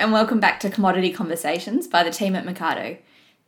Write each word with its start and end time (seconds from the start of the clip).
And 0.00 0.12
welcome 0.12 0.40
back 0.40 0.60
to 0.60 0.70
Commodity 0.70 1.12
Conversations 1.12 1.86
by 1.86 2.02
the 2.02 2.10
team 2.10 2.34
at 2.34 2.46
Mecardo, 2.46 2.96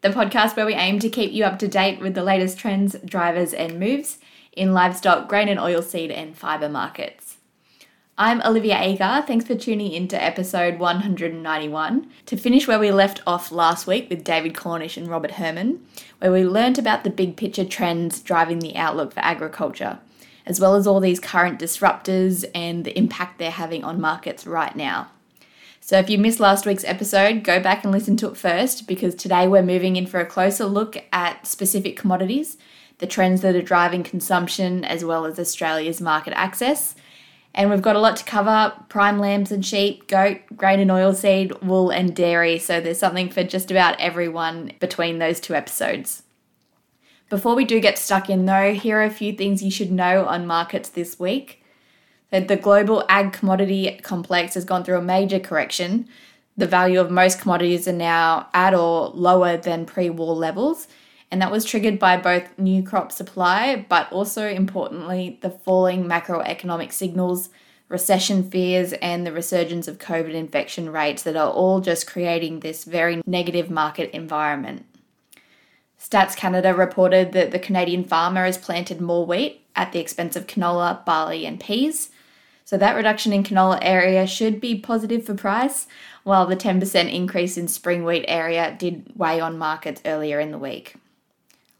the 0.02 0.10
podcast 0.10 0.54
where 0.54 0.66
we 0.66 0.74
aim 0.74 0.98
to 0.98 1.08
keep 1.08 1.32
you 1.32 1.44
up 1.44 1.58
to 1.60 1.66
date 1.66 1.98
with 1.98 2.12
the 2.12 2.22
latest 2.22 2.58
trends, 2.58 2.94
drivers, 3.06 3.54
and 3.54 3.80
moves 3.80 4.18
in 4.52 4.74
livestock, 4.74 5.30
grain 5.30 5.48
and 5.48 5.58
oilseed, 5.58 6.14
and 6.14 6.36
fibre 6.36 6.68
markets. 6.68 7.38
I'm 8.18 8.42
Olivia 8.42 8.78
Agar. 8.78 9.22
Thanks 9.22 9.46
for 9.46 9.54
tuning 9.54 9.92
in 9.92 10.08
to 10.08 10.22
episode 10.22 10.78
191 10.78 12.10
to 12.26 12.36
finish 12.36 12.68
where 12.68 12.78
we 12.78 12.92
left 12.92 13.22
off 13.26 13.50
last 13.50 13.86
week 13.86 14.10
with 14.10 14.22
David 14.22 14.54
Cornish 14.54 14.98
and 14.98 15.08
Robert 15.08 15.30
Herrmann, 15.30 15.82
where 16.18 16.32
we 16.32 16.44
learnt 16.44 16.76
about 16.76 17.02
the 17.02 17.08
big 17.08 17.38
picture 17.38 17.64
trends 17.64 18.20
driving 18.20 18.58
the 18.58 18.76
outlook 18.76 19.14
for 19.14 19.20
agriculture, 19.20 20.00
as 20.44 20.60
well 20.60 20.74
as 20.74 20.86
all 20.86 21.00
these 21.00 21.18
current 21.18 21.58
disruptors 21.58 22.44
and 22.54 22.84
the 22.84 22.96
impact 22.98 23.38
they're 23.38 23.50
having 23.50 23.82
on 23.84 23.98
markets 23.98 24.46
right 24.46 24.76
now. 24.76 25.08
So 25.84 25.98
if 25.98 26.08
you 26.08 26.16
missed 26.16 26.38
last 26.38 26.64
week's 26.64 26.84
episode, 26.84 27.42
go 27.42 27.58
back 27.58 27.82
and 27.82 27.90
listen 27.90 28.16
to 28.18 28.28
it 28.28 28.36
first 28.36 28.86
because 28.86 29.16
today 29.16 29.48
we're 29.48 29.64
moving 29.64 29.96
in 29.96 30.06
for 30.06 30.20
a 30.20 30.24
closer 30.24 30.64
look 30.64 30.96
at 31.12 31.44
specific 31.44 31.96
commodities, 31.96 32.56
the 32.98 33.06
trends 33.08 33.40
that 33.40 33.56
are 33.56 33.62
driving 33.62 34.04
consumption, 34.04 34.84
as 34.84 35.04
well 35.04 35.26
as 35.26 35.40
Australia's 35.40 36.00
market 36.00 36.34
access. 36.34 36.94
And 37.52 37.68
we've 37.68 37.82
got 37.82 37.96
a 37.96 37.98
lot 37.98 38.16
to 38.18 38.24
cover 38.24 38.72
prime 38.88 39.18
lambs 39.18 39.50
and 39.50 39.66
sheep, 39.66 40.06
goat, 40.06 40.38
grain 40.56 40.78
and 40.78 40.88
oilseed, 40.88 41.60
wool 41.64 41.90
and 41.90 42.14
dairy. 42.14 42.60
So 42.60 42.80
there's 42.80 43.00
something 43.00 43.28
for 43.28 43.42
just 43.42 43.72
about 43.72 43.98
everyone 43.98 44.74
between 44.78 45.18
those 45.18 45.40
two 45.40 45.56
episodes. 45.56 46.22
Before 47.28 47.56
we 47.56 47.64
do 47.64 47.80
get 47.80 47.98
stuck 47.98 48.30
in, 48.30 48.46
though, 48.46 48.72
here 48.72 48.98
are 48.98 49.04
a 49.04 49.10
few 49.10 49.32
things 49.32 49.64
you 49.64 49.70
should 49.72 49.90
know 49.90 50.26
on 50.26 50.46
markets 50.46 50.90
this 50.90 51.18
week 51.18 51.61
the 52.40 52.56
global 52.56 53.04
ag 53.08 53.32
commodity 53.32 54.00
complex 54.02 54.54
has 54.54 54.64
gone 54.64 54.84
through 54.84 54.98
a 54.98 55.02
major 55.02 55.38
correction. 55.38 56.08
The 56.56 56.66
value 56.66 57.00
of 57.00 57.10
most 57.10 57.40
commodities 57.40 57.86
are 57.86 57.92
now 57.92 58.48
at 58.54 58.74
or 58.74 59.08
lower 59.08 59.56
than 59.56 59.86
pre 59.86 60.10
war 60.10 60.34
levels. 60.34 60.88
And 61.30 61.40
that 61.40 61.50
was 61.50 61.64
triggered 61.64 61.98
by 61.98 62.18
both 62.18 62.58
new 62.58 62.82
crop 62.82 63.10
supply, 63.10 63.86
but 63.88 64.12
also 64.12 64.46
importantly, 64.46 65.38
the 65.40 65.48
falling 65.48 66.04
macroeconomic 66.04 66.92
signals, 66.92 67.48
recession 67.88 68.50
fears, 68.50 68.92
and 68.94 69.26
the 69.26 69.32
resurgence 69.32 69.88
of 69.88 69.98
COVID 69.98 70.34
infection 70.34 70.90
rates 70.90 71.22
that 71.22 71.36
are 71.36 71.50
all 71.50 71.80
just 71.80 72.06
creating 72.06 72.60
this 72.60 72.84
very 72.84 73.22
negative 73.26 73.70
market 73.70 74.10
environment. 74.10 74.84
Stats 75.98 76.36
Canada 76.36 76.74
reported 76.74 77.32
that 77.32 77.50
the 77.50 77.58
Canadian 77.58 78.04
farmer 78.04 78.44
has 78.44 78.58
planted 78.58 79.00
more 79.00 79.24
wheat 79.24 79.64
at 79.76 79.92
the 79.92 80.00
expense 80.00 80.36
of 80.36 80.46
canola, 80.46 81.02
barley, 81.06 81.46
and 81.46 81.60
peas. 81.60 82.10
So 82.64 82.76
that 82.78 82.96
reduction 82.96 83.32
in 83.32 83.42
canola 83.42 83.78
area 83.82 84.26
should 84.26 84.60
be 84.60 84.78
positive 84.78 85.24
for 85.24 85.34
price, 85.34 85.86
while 86.22 86.46
the 86.46 86.56
10% 86.56 87.12
increase 87.12 87.56
in 87.58 87.68
spring 87.68 88.04
wheat 88.04 88.24
area 88.28 88.76
did 88.78 89.12
weigh 89.16 89.40
on 89.40 89.58
markets 89.58 90.00
earlier 90.04 90.40
in 90.40 90.52
the 90.52 90.58
week. 90.58 90.96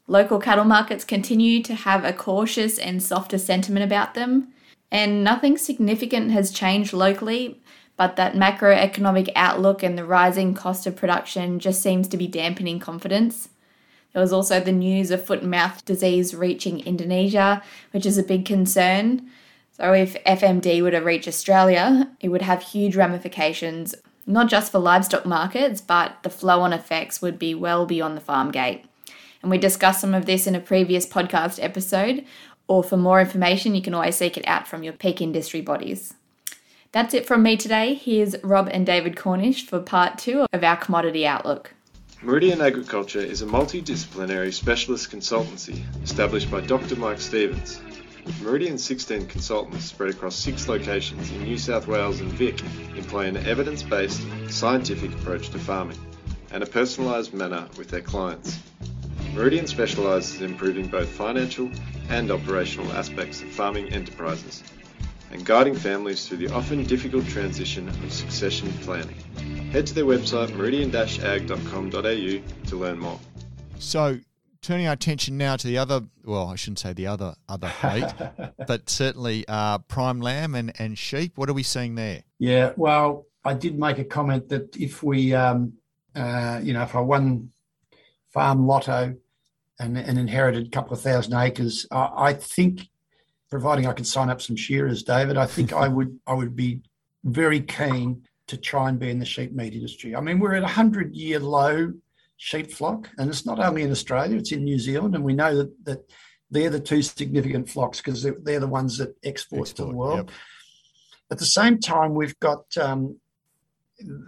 Local 0.07 0.39
cattle 0.39 0.65
markets 0.65 1.05
continue 1.05 1.63
to 1.63 1.73
have 1.73 2.03
a 2.03 2.11
cautious 2.11 2.77
and 2.77 3.01
softer 3.01 3.37
sentiment 3.37 3.85
about 3.85 4.13
them, 4.13 4.49
and 4.91 5.23
nothing 5.23 5.57
significant 5.57 6.31
has 6.31 6.51
changed 6.51 6.91
locally, 6.91 7.61
but 7.95 8.15
that 8.17 8.35
macroeconomic 8.35 9.31
outlook 9.35 9.81
and 9.81 9.97
the 9.97 10.05
rising 10.05 10.53
cost 10.53 10.85
of 10.85 10.95
production 10.95 11.59
just 11.59 11.81
seems 11.81 12.07
to 12.09 12.17
be 12.17 12.27
dampening 12.27 12.79
confidence. 12.79 13.49
There 14.11 14.21
was 14.21 14.33
also 14.33 14.59
the 14.59 14.71
news 14.71 15.09
of 15.09 15.25
foot 15.25 15.41
and 15.41 15.49
mouth 15.49 15.85
disease 15.85 16.35
reaching 16.35 16.81
Indonesia, 16.81 17.63
which 17.91 18.05
is 18.05 18.17
a 18.17 18.23
big 18.23 18.45
concern. 18.45 19.29
So, 19.75 19.91
if 19.91 20.23
FMD 20.23 20.83
were 20.83 20.91
to 20.91 20.99
reach 20.99 21.27
Australia, 21.27 22.11
it 22.19 22.29
would 22.29 22.43
have 22.43 22.61
huge 22.61 22.95
ramifications, 22.95 23.95
not 24.27 24.47
just 24.47 24.71
for 24.71 24.77
livestock 24.77 25.25
markets, 25.25 25.81
but 25.81 26.21
the 26.21 26.29
flow 26.29 26.61
on 26.61 26.73
effects 26.73 27.23
would 27.23 27.39
be 27.39 27.55
well 27.55 27.87
beyond 27.87 28.15
the 28.15 28.21
farm 28.21 28.51
gate. 28.51 28.85
And 29.41 29.49
we 29.49 29.57
discussed 29.57 30.01
some 30.01 30.13
of 30.13 30.27
this 30.27 30.45
in 30.45 30.53
a 30.53 30.59
previous 30.59 31.07
podcast 31.07 31.61
episode, 31.61 32.23
or 32.67 32.83
for 32.83 32.97
more 32.97 33.19
information, 33.19 33.73
you 33.73 33.81
can 33.81 33.95
always 33.95 34.15
seek 34.15 34.37
it 34.37 34.47
out 34.47 34.67
from 34.67 34.83
your 34.83 34.93
peak 34.93 35.21
industry 35.21 35.59
bodies. 35.59 36.13
That's 36.91 37.15
it 37.15 37.25
from 37.25 37.41
me 37.41 37.57
today. 37.57 37.95
Here's 37.95 38.41
Rob 38.43 38.69
and 38.71 38.85
David 38.85 39.17
Cornish 39.17 39.65
for 39.65 39.79
part 39.79 40.19
two 40.19 40.45
of 40.53 40.63
our 40.63 40.77
commodity 40.77 41.25
outlook. 41.25 41.73
Meridian 42.21 42.61
Agriculture 42.61 43.19
is 43.19 43.41
a 43.41 43.47
multidisciplinary 43.47 44.53
specialist 44.53 45.11
consultancy 45.11 45.81
established 46.03 46.51
by 46.51 46.61
Dr. 46.61 46.95
Mike 46.95 47.19
Stevens 47.19 47.81
Meridian's 48.41 48.83
16 48.83 49.27
consultants 49.27 49.85
spread 49.85 50.09
across 50.09 50.35
six 50.35 50.67
locations 50.67 51.31
in 51.31 51.43
New 51.43 51.57
South 51.57 51.87
Wales 51.87 52.21
and 52.21 52.31
Vic 52.33 52.61
employ 52.95 53.27
an 53.27 53.37
evidence 53.37 53.83
based, 53.83 54.21
scientific 54.49 55.13
approach 55.13 55.49
to 55.49 55.59
farming 55.59 55.99
and 56.51 56.63
a 56.63 56.65
personalised 56.65 57.33
manner 57.33 57.67
with 57.77 57.89
their 57.89 58.01
clients. 58.01 58.59
Meridian 59.33 59.65
specialises 59.65 60.41
in 60.41 60.51
improving 60.51 60.87
both 60.87 61.09
financial 61.09 61.71
and 62.09 62.29
operational 62.29 62.91
aspects 62.93 63.41
of 63.41 63.49
farming 63.49 63.91
enterprises 63.91 64.63
and 65.31 65.43
guiding 65.45 65.75
families 65.75 66.27
through 66.27 66.37
the 66.37 66.53
often 66.53 66.83
difficult 66.83 67.25
transition 67.27 67.89
of 67.89 68.13
succession 68.13 68.71
planning. 68.81 69.15
Head 69.71 69.87
to 69.87 69.95
their 69.95 70.05
website 70.05 70.55
meridian-ag.com.au 70.55 72.69
to 72.69 72.75
learn 72.75 72.99
more. 72.99 73.19
So, 73.79 74.19
turning 74.63 74.87
our 74.87 74.93
attention 74.93 75.37
now 75.37 75.55
to 75.57 75.67
the 75.67 75.77
other, 75.77 76.01
well, 76.23 76.47
I 76.47 76.55
shouldn't 76.55 76.79
say 76.79 76.93
the 76.93 77.07
other 77.07 77.35
other 77.47 77.71
meat, 77.83 78.11
but 78.67 78.89
certainly 78.89 79.45
uh, 79.47 79.79
prime 79.79 80.21
lamb 80.21 80.55
and, 80.55 80.71
and 80.79 80.97
sheep. 80.97 81.37
What 81.37 81.49
are 81.49 81.53
we 81.53 81.63
seeing 81.63 81.95
there? 81.95 82.23
Yeah, 82.39 82.71
well, 82.75 83.27
I 83.45 83.53
did 83.53 83.77
make 83.77 83.99
a 83.99 84.05
comment 84.05 84.49
that 84.49 84.75
if 84.77 85.03
we, 85.03 85.33
um, 85.33 85.73
uh, 86.15 86.59
you 86.63 86.73
know, 86.73 86.81
if 86.81 86.95
I 86.95 87.01
won 87.01 87.51
farm 88.31 88.65
lotto 88.65 89.15
and, 89.79 89.97
and 89.97 90.17
inherited 90.17 90.67
a 90.67 90.69
couple 90.69 90.93
of 90.93 91.01
thousand 91.01 91.33
acres, 91.33 91.85
I, 91.91 92.09
I 92.15 92.33
think, 92.33 92.87
providing 93.49 93.85
I 93.85 93.93
could 93.93 94.07
sign 94.07 94.29
up 94.29 94.41
some 94.41 94.55
shearers, 94.55 95.03
David, 95.03 95.37
I 95.37 95.45
think 95.45 95.73
I 95.73 95.87
would 95.89 96.17
I 96.25 96.33
would 96.33 96.55
be 96.55 96.81
very 97.25 97.61
keen 97.61 98.23
to 98.47 98.57
try 98.57 98.89
and 98.89 98.99
be 98.99 99.09
in 99.09 99.19
the 99.19 99.25
sheep 99.25 99.53
meat 99.53 99.73
industry. 99.73 100.15
I 100.15 100.21
mean, 100.21 100.39
we're 100.39 100.55
at 100.55 100.63
a 100.63 100.67
hundred 100.67 101.15
year 101.15 101.39
low 101.39 101.93
sheep 102.43 102.71
flock, 102.71 103.09
and 103.17 103.29
it's 103.29 103.45
not 103.45 103.59
only 103.59 103.83
in 103.83 103.91
Australia; 103.91 104.37
it's 104.37 104.51
in 104.51 104.65
New 104.65 104.77
Zealand, 104.77 105.15
and 105.15 105.23
we 105.23 105.33
know 105.33 105.55
that 105.55 105.85
that 105.85 106.11
they're 106.51 106.69
the 106.69 106.79
two 106.79 107.01
significant 107.01 107.69
flocks 107.69 107.99
because 107.99 108.21
they're, 108.21 108.35
they're, 108.43 108.59
the 108.59 108.67
ones 108.67 108.97
that 108.97 109.15
export, 109.23 109.61
export 109.61 109.67
to 109.77 109.85
the 109.85 109.97
world. 109.97 110.17
Yep. 110.17 110.31
At 111.31 111.39
the 111.39 111.45
same 111.45 111.79
time, 111.79 112.13
we've 112.13 112.37
got 112.39 112.65
um, 112.77 113.17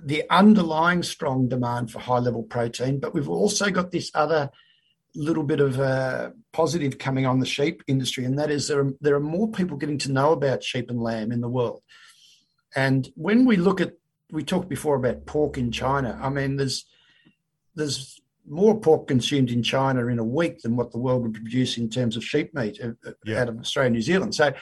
the 0.06 0.24
underlying 0.32 1.04
strong 1.04 1.50
demand 1.50 1.92
for 1.92 2.00
high 2.00 2.20
level 2.20 2.42
protein, 2.42 3.00
but 3.00 3.14
we've 3.14 3.30
also 3.30 3.70
got 3.70 3.92
this 3.92 4.10
other 4.16 4.50
little 5.14 5.44
bit 5.44 5.60
of 5.60 5.78
a 5.78 6.34
positive 6.52 6.98
coming 6.98 7.26
on 7.26 7.40
the 7.40 7.46
sheep 7.46 7.84
industry, 7.86 8.24
and 8.24 8.40
that 8.40 8.50
is 8.50 8.70
there 8.70 8.80
are, 8.80 8.94
there 9.02 9.16
are 9.16 9.20
more 9.36 9.52
people 9.52 9.78
getting 9.78 10.00
to 10.00 10.12
know 10.12 10.32
about 10.32 10.64
sheep 10.64 10.90
and 10.90 11.02
lamb 11.02 11.32
in 11.32 11.42
the 11.42 11.50
world. 11.50 11.82
And 12.76 13.08
when 13.16 13.46
we 13.46 13.58
look 13.58 13.82
at, 13.82 13.94
we 14.32 14.44
talked 14.44 14.70
before 14.70 14.96
about 14.96 15.26
pork 15.26 15.58
in 15.58 15.72
China. 15.72 16.18
I 16.20 16.30
mean, 16.30 16.56
there's 16.56 16.86
there's 17.76 18.20
more 18.48 18.80
pork 18.80 19.08
consumed 19.08 19.50
in 19.50 19.64
China 19.64 20.08
in 20.08 20.20
a 20.20 20.24
week 20.24 20.62
than 20.62 20.76
what 20.76 20.92
the 20.92 20.98
world 20.98 21.24
would 21.24 21.34
produce 21.34 21.78
in 21.78 21.90
terms 21.90 22.16
of 22.16 22.24
sheep 22.24 22.54
meat 22.54 22.80
uh, 22.84 22.90
uh, 23.08 23.12
yeah. 23.26 23.42
out 23.42 23.50
of 23.50 23.60
Australia 23.60 23.88
and 23.88 23.96
New 23.96 24.02
Zealand. 24.02 24.36
So, 24.36 24.54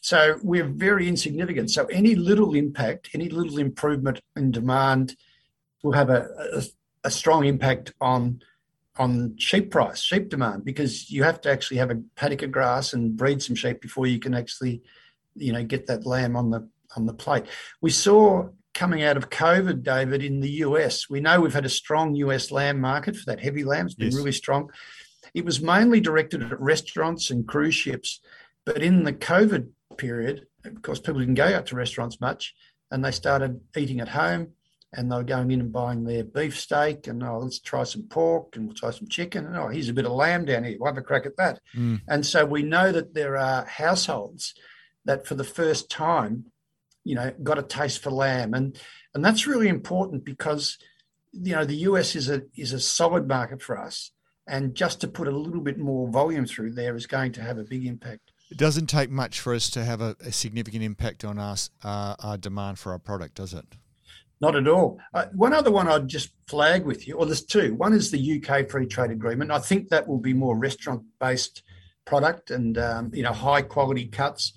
so 0.00 0.38
we're 0.42 0.66
very 0.66 1.08
insignificant. 1.08 1.70
So 1.70 1.86
any 1.86 2.14
little 2.14 2.54
impact, 2.54 3.10
any 3.14 3.28
little 3.28 3.58
improvement 3.58 4.20
in 4.36 4.50
demand 4.50 5.16
will 5.82 5.92
have 5.92 6.10
a, 6.10 6.28
a, 6.54 6.62
a 7.04 7.10
strong 7.10 7.44
impact 7.44 7.92
on 8.00 8.42
on 8.96 9.36
sheep 9.38 9.72
price, 9.72 10.00
sheep 10.00 10.28
demand, 10.28 10.64
because 10.64 11.10
you 11.10 11.24
have 11.24 11.40
to 11.40 11.50
actually 11.50 11.78
have 11.78 11.90
a 11.90 12.00
paddock 12.14 12.42
of 12.42 12.52
grass 12.52 12.92
and 12.92 13.16
breed 13.16 13.42
some 13.42 13.56
sheep 13.56 13.80
before 13.80 14.06
you 14.06 14.20
can 14.20 14.34
actually, 14.34 14.82
you 15.34 15.52
know, 15.52 15.64
get 15.64 15.88
that 15.88 16.06
lamb 16.06 16.36
on 16.36 16.50
the 16.50 16.68
on 16.96 17.06
the 17.06 17.14
plate. 17.14 17.44
We 17.80 17.90
saw 17.90 18.50
coming 18.74 19.02
out 19.02 19.16
of 19.16 19.30
COVID, 19.30 19.82
David, 19.82 20.22
in 20.22 20.40
the 20.40 20.50
US. 20.50 21.08
We 21.08 21.20
know 21.20 21.40
we've 21.40 21.54
had 21.54 21.64
a 21.64 21.70
strong 21.70 22.14
US 22.16 22.50
lamb 22.50 22.80
market 22.80 23.16
for 23.16 23.24
that 23.26 23.40
heavy 23.40 23.64
lamb. 23.64 23.86
It's 23.86 23.94
been 23.94 24.08
yes. 24.08 24.16
really 24.16 24.32
strong. 24.32 24.70
It 25.32 25.44
was 25.44 25.60
mainly 25.60 26.00
directed 26.00 26.42
at 26.42 26.60
restaurants 26.60 27.30
and 27.30 27.46
cruise 27.46 27.74
ships. 27.74 28.20
But 28.66 28.82
in 28.82 29.04
the 29.04 29.12
COVID 29.12 29.68
period, 29.96 30.46
of 30.64 30.82
course, 30.82 31.00
people 31.00 31.20
didn't 31.20 31.34
go 31.34 31.54
out 31.54 31.66
to 31.66 31.76
restaurants 31.76 32.20
much 32.20 32.54
and 32.90 33.04
they 33.04 33.10
started 33.10 33.60
eating 33.76 34.00
at 34.00 34.08
home 34.08 34.48
and 34.92 35.10
they 35.10 35.16
were 35.16 35.24
going 35.24 35.50
in 35.50 35.60
and 35.60 35.72
buying 35.72 36.04
their 36.04 36.24
beef 36.24 36.58
steak 36.58 37.06
and 37.06 37.22
oh 37.22 37.38
let's 37.38 37.58
try 37.58 37.82
some 37.82 38.04
pork 38.04 38.56
and 38.56 38.66
we'll 38.66 38.76
try 38.76 38.90
some 38.90 39.08
chicken 39.08 39.46
and 39.46 39.56
oh 39.56 39.68
here's 39.68 39.88
a 39.88 39.92
bit 39.92 40.06
of 40.06 40.12
lamb 40.12 40.44
down 40.44 40.64
here 40.64 40.76
we'll 40.78 40.88
have 40.88 40.98
a 40.98 41.02
crack 41.02 41.26
at 41.26 41.36
that 41.36 41.60
mm. 41.74 42.00
and 42.08 42.24
so 42.24 42.44
we 42.44 42.62
know 42.62 42.92
that 42.92 43.14
there 43.14 43.36
are 43.36 43.64
households 43.64 44.54
that 45.04 45.26
for 45.26 45.34
the 45.34 45.44
first 45.44 45.90
time 45.90 46.46
you 47.04 47.14
know, 47.14 47.32
got 47.42 47.58
a 47.58 47.62
taste 47.62 48.02
for 48.02 48.10
lamb, 48.10 48.54
and 48.54 48.78
and 49.14 49.24
that's 49.24 49.46
really 49.46 49.68
important 49.68 50.24
because 50.24 50.78
you 51.32 51.54
know 51.54 51.64
the 51.64 51.76
US 51.88 52.16
is 52.16 52.28
a 52.28 52.42
is 52.56 52.72
a 52.72 52.80
solid 52.80 53.28
market 53.28 53.62
for 53.62 53.78
us, 53.78 54.10
and 54.46 54.74
just 54.74 55.00
to 55.02 55.08
put 55.08 55.28
a 55.28 55.36
little 55.36 55.60
bit 55.60 55.78
more 55.78 56.08
volume 56.08 56.46
through 56.46 56.72
there 56.72 56.96
is 56.96 57.06
going 57.06 57.32
to 57.32 57.42
have 57.42 57.58
a 57.58 57.64
big 57.64 57.86
impact. 57.86 58.32
It 58.50 58.58
doesn't 58.58 58.86
take 58.86 59.10
much 59.10 59.40
for 59.40 59.54
us 59.54 59.70
to 59.70 59.84
have 59.84 60.00
a, 60.00 60.16
a 60.20 60.32
significant 60.32 60.82
impact 60.82 61.24
on 61.24 61.38
us 61.38 61.70
uh, 61.82 62.14
our 62.18 62.36
demand 62.36 62.78
for 62.78 62.92
our 62.92 62.98
product, 62.98 63.36
does 63.36 63.54
it? 63.54 63.66
Not 64.40 64.56
at 64.56 64.68
all. 64.68 64.98
Uh, 65.12 65.26
one 65.34 65.52
other 65.52 65.70
one 65.70 65.88
I'd 65.88 66.08
just 66.08 66.30
flag 66.48 66.84
with 66.84 67.06
you, 67.06 67.14
or 67.14 67.26
there's 67.26 67.44
two. 67.44 67.74
One 67.74 67.92
is 67.92 68.10
the 68.10 68.42
UK 68.42 68.68
free 68.68 68.86
trade 68.86 69.10
agreement. 69.10 69.50
I 69.50 69.58
think 69.58 69.88
that 69.88 70.06
will 70.06 70.18
be 70.18 70.34
more 70.34 70.56
restaurant 70.56 71.02
based 71.20 71.62
product 72.04 72.50
and 72.50 72.76
um, 72.76 73.10
you 73.14 73.22
know 73.22 73.32
high 73.32 73.62
quality 73.62 74.06
cuts. 74.06 74.52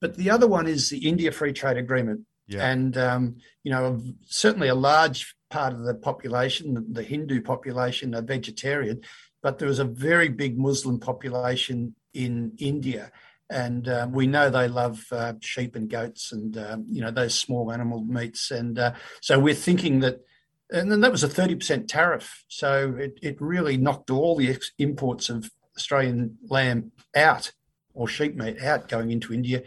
But 0.00 0.16
the 0.16 0.30
other 0.30 0.46
one 0.46 0.66
is 0.66 0.90
the 0.90 1.08
India 1.08 1.32
free 1.32 1.52
trade 1.52 1.76
agreement. 1.76 2.22
Yeah. 2.46 2.68
And 2.68 2.96
um, 2.96 3.36
you 3.62 3.70
know 3.70 4.02
certainly 4.26 4.68
a 4.68 4.74
large 4.74 5.34
part 5.50 5.72
of 5.72 5.80
the 5.80 5.94
population, 5.94 6.86
the, 6.92 7.02
Hindu 7.02 7.42
population, 7.42 8.14
are 8.14 8.22
vegetarian, 8.22 9.02
but 9.42 9.58
there 9.58 9.68
was 9.68 9.78
a 9.78 9.84
very 9.84 10.28
big 10.28 10.58
Muslim 10.58 10.98
population 11.00 11.94
in 12.14 12.52
India 12.58 13.12
and 13.50 13.88
uh, 13.88 14.06
we 14.10 14.26
know 14.26 14.50
they 14.50 14.68
love 14.68 15.06
uh, 15.10 15.34
sheep 15.40 15.74
and 15.74 15.88
goats 15.88 16.32
and 16.32 16.56
um, 16.58 16.86
you 16.90 17.00
know 17.00 17.10
those 17.10 17.34
small 17.34 17.72
animal 17.72 18.04
meats 18.04 18.50
and 18.50 18.78
uh, 18.78 18.92
so 19.20 19.38
we're 19.38 19.54
thinking 19.54 20.00
that 20.00 20.20
and 20.70 20.92
then 20.92 21.00
that 21.00 21.12
was 21.12 21.24
a 21.24 21.28
30% 21.28 21.88
tariff 21.88 22.44
so 22.48 22.94
it, 22.98 23.18
it 23.22 23.40
really 23.40 23.76
knocked 23.76 24.10
all 24.10 24.36
the 24.36 24.50
ex- 24.50 24.72
imports 24.78 25.30
of 25.30 25.50
australian 25.76 26.36
lamb 26.48 26.92
out 27.16 27.52
or 27.98 28.08
sheep 28.08 28.36
meat 28.36 28.62
out 28.62 28.88
going 28.88 29.10
into 29.10 29.32
india 29.32 29.62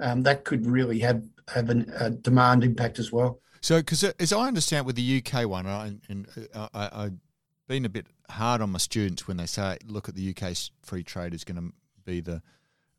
um, 0.00 0.22
that 0.22 0.44
could 0.44 0.66
really 0.66 1.00
have 1.00 1.24
have 1.48 1.68
an, 1.68 1.90
a 1.98 2.10
demand 2.10 2.62
impact 2.64 2.98
as 2.98 3.10
well 3.12 3.40
so 3.60 3.78
because 3.78 4.04
uh, 4.04 4.12
as 4.18 4.32
i 4.32 4.46
understand 4.46 4.86
with 4.86 4.96
the 4.96 5.22
uk 5.24 5.48
one 5.48 5.66
and, 5.66 6.00
and 6.08 6.26
uh, 6.54 6.68
I, 6.72 7.04
i've 7.04 7.18
been 7.66 7.84
a 7.84 7.88
bit 7.88 8.06
hard 8.30 8.60
on 8.60 8.70
my 8.70 8.78
students 8.78 9.26
when 9.26 9.36
they 9.36 9.46
say 9.46 9.78
look 9.86 10.08
at 10.08 10.14
the 10.14 10.34
uk 10.34 10.56
free 10.82 11.02
trade 11.02 11.34
is 11.34 11.44
going 11.44 11.56
to 11.56 11.72
be 12.04 12.20
the 12.20 12.42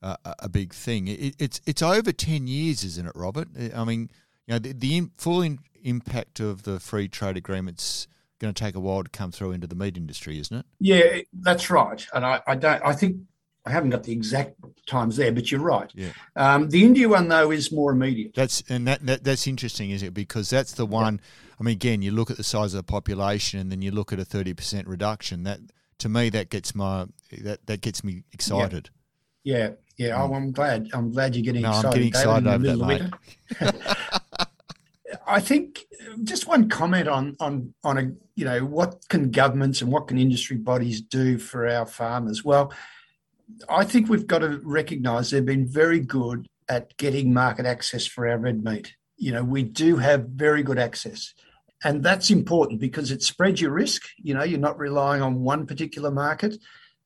uh, 0.03 0.15
a 0.39 0.49
big 0.49 0.73
thing. 0.73 1.07
It, 1.07 1.35
it's 1.39 1.61
it's 1.65 1.81
over 1.81 2.11
ten 2.11 2.47
years, 2.47 2.83
isn't 2.83 3.07
it, 3.07 3.13
Robert? 3.15 3.49
I 3.75 3.83
mean, 3.83 4.09
you 4.47 4.53
know, 4.53 4.59
the, 4.59 4.73
the 4.73 4.97
in, 4.97 5.11
full 5.17 5.41
in, 5.41 5.59
impact 5.83 6.39
of 6.39 6.63
the 6.63 6.79
free 6.79 7.07
trade 7.07 7.37
agreements 7.37 8.07
going 8.39 8.53
to 8.53 8.63
take 8.63 8.75
a 8.75 8.79
while 8.79 9.03
to 9.03 9.09
come 9.09 9.31
through 9.31 9.51
into 9.51 9.67
the 9.67 9.75
meat 9.75 9.97
industry, 9.97 10.39
isn't 10.39 10.57
it? 10.57 10.65
Yeah, 10.79 11.21
that's 11.33 11.69
right. 11.69 12.05
And 12.13 12.25
I, 12.25 12.41
I 12.47 12.55
don't. 12.55 12.81
I 12.83 12.93
think 12.93 13.17
I 13.65 13.71
haven't 13.71 13.91
got 13.91 14.03
the 14.03 14.11
exact 14.11 14.55
times 14.87 15.17
there, 15.17 15.31
but 15.31 15.51
you're 15.51 15.61
right. 15.61 15.91
Yeah. 15.93 16.11
Um, 16.35 16.69
the 16.69 16.83
India 16.83 17.07
one 17.07 17.27
though 17.27 17.51
is 17.51 17.71
more 17.71 17.91
immediate. 17.91 18.33
That's 18.33 18.63
and 18.69 18.87
that, 18.87 19.05
that 19.05 19.23
that's 19.23 19.45
interesting, 19.47 19.91
is 19.91 20.01
it? 20.03 20.13
Because 20.13 20.49
that's 20.49 20.73
the 20.73 20.85
one. 20.85 21.15
Yeah. 21.15 21.55
I 21.59 21.63
mean, 21.63 21.73
again, 21.73 22.01
you 22.01 22.11
look 22.11 22.31
at 22.31 22.37
the 22.37 22.43
size 22.43 22.73
of 22.73 22.79
the 22.79 22.91
population, 22.91 23.59
and 23.59 23.71
then 23.71 23.81
you 23.81 23.91
look 23.91 24.11
at 24.11 24.19
a 24.19 24.25
thirty 24.25 24.53
percent 24.53 24.87
reduction. 24.87 25.43
That 25.43 25.59
to 25.99 26.09
me, 26.09 26.29
that 26.29 26.49
gets 26.49 26.73
my 26.73 27.05
that 27.43 27.65
that 27.67 27.81
gets 27.81 28.03
me 28.03 28.23
excited. 28.31 28.89
Yeah. 29.43 29.57
yeah. 29.57 29.69
Yeah, 29.97 30.19
oh, 30.19 30.33
I'm 30.33 30.51
glad. 30.51 30.89
I'm 30.93 31.11
glad 31.11 31.35
you're 31.35 31.43
getting 31.43 31.61
no, 31.61 31.69
excited. 31.69 31.87
I'm 31.87 31.93
getting 31.93 32.07
excited 32.07 32.43
David, 32.45 32.81
over 32.81 32.95
that, 32.95 33.11
mate. 33.59 34.47
I 35.27 35.39
think 35.39 35.85
just 36.23 36.47
one 36.47 36.69
comment 36.69 37.07
on 37.07 37.35
on 37.39 37.73
on 37.83 37.97
a 37.99 38.11
you 38.35 38.45
know 38.45 38.65
what 38.65 39.07
can 39.09 39.29
governments 39.29 39.79
and 39.81 39.91
what 39.91 40.07
can 40.07 40.17
industry 40.17 40.57
bodies 40.57 41.01
do 41.01 41.37
for 41.37 41.67
our 41.67 41.85
farmers? 41.85 42.43
Well, 42.43 42.73
I 43.69 43.83
think 43.83 44.09
we've 44.09 44.27
got 44.27 44.39
to 44.39 44.59
recognise 44.63 45.29
they've 45.29 45.45
been 45.45 45.67
very 45.67 45.99
good 45.99 46.47
at 46.69 46.95
getting 46.97 47.33
market 47.33 47.65
access 47.65 48.05
for 48.05 48.27
our 48.27 48.37
red 48.37 48.63
meat. 48.63 48.95
You 49.17 49.31
know, 49.33 49.43
we 49.43 49.63
do 49.63 49.97
have 49.97 50.29
very 50.29 50.63
good 50.63 50.79
access. 50.79 51.33
And 51.83 52.03
that's 52.03 52.29
important 52.29 52.79
because 52.79 53.11
it 53.11 53.23
spreads 53.23 53.59
your 53.59 53.71
risk. 53.71 54.03
You 54.17 54.33
know, 54.35 54.43
you're 54.43 54.59
not 54.59 54.77
relying 54.77 55.21
on 55.21 55.41
one 55.41 55.65
particular 55.65 56.11
market. 56.11 56.55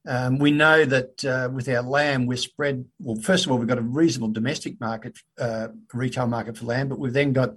Um, 0.07 0.37
we 0.37 0.51
know 0.51 0.85
that 0.85 1.25
uh, 1.25 1.49
with 1.51 1.67
our 1.67 1.81
lamb, 1.81 2.25
we're 2.25 2.37
spread. 2.37 2.85
Well, 2.99 3.15
first 3.15 3.45
of 3.45 3.51
all, 3.51 3.57
we've 3.57 3.67
got 3.67 3.79
a 3.79 3.81
reasonable 3.81 4.33
domestic 4.33 4.79
market, 4.79 5.17
uh, 5.39 5.69
retail 5.93 6.27
market 6.27 6.57
for 6.57 6.65
lamb, 6.65 6.89
but 6.89 6.99
we've 6.99 7.13
then 7.13 7.33
got, 7.33 7.55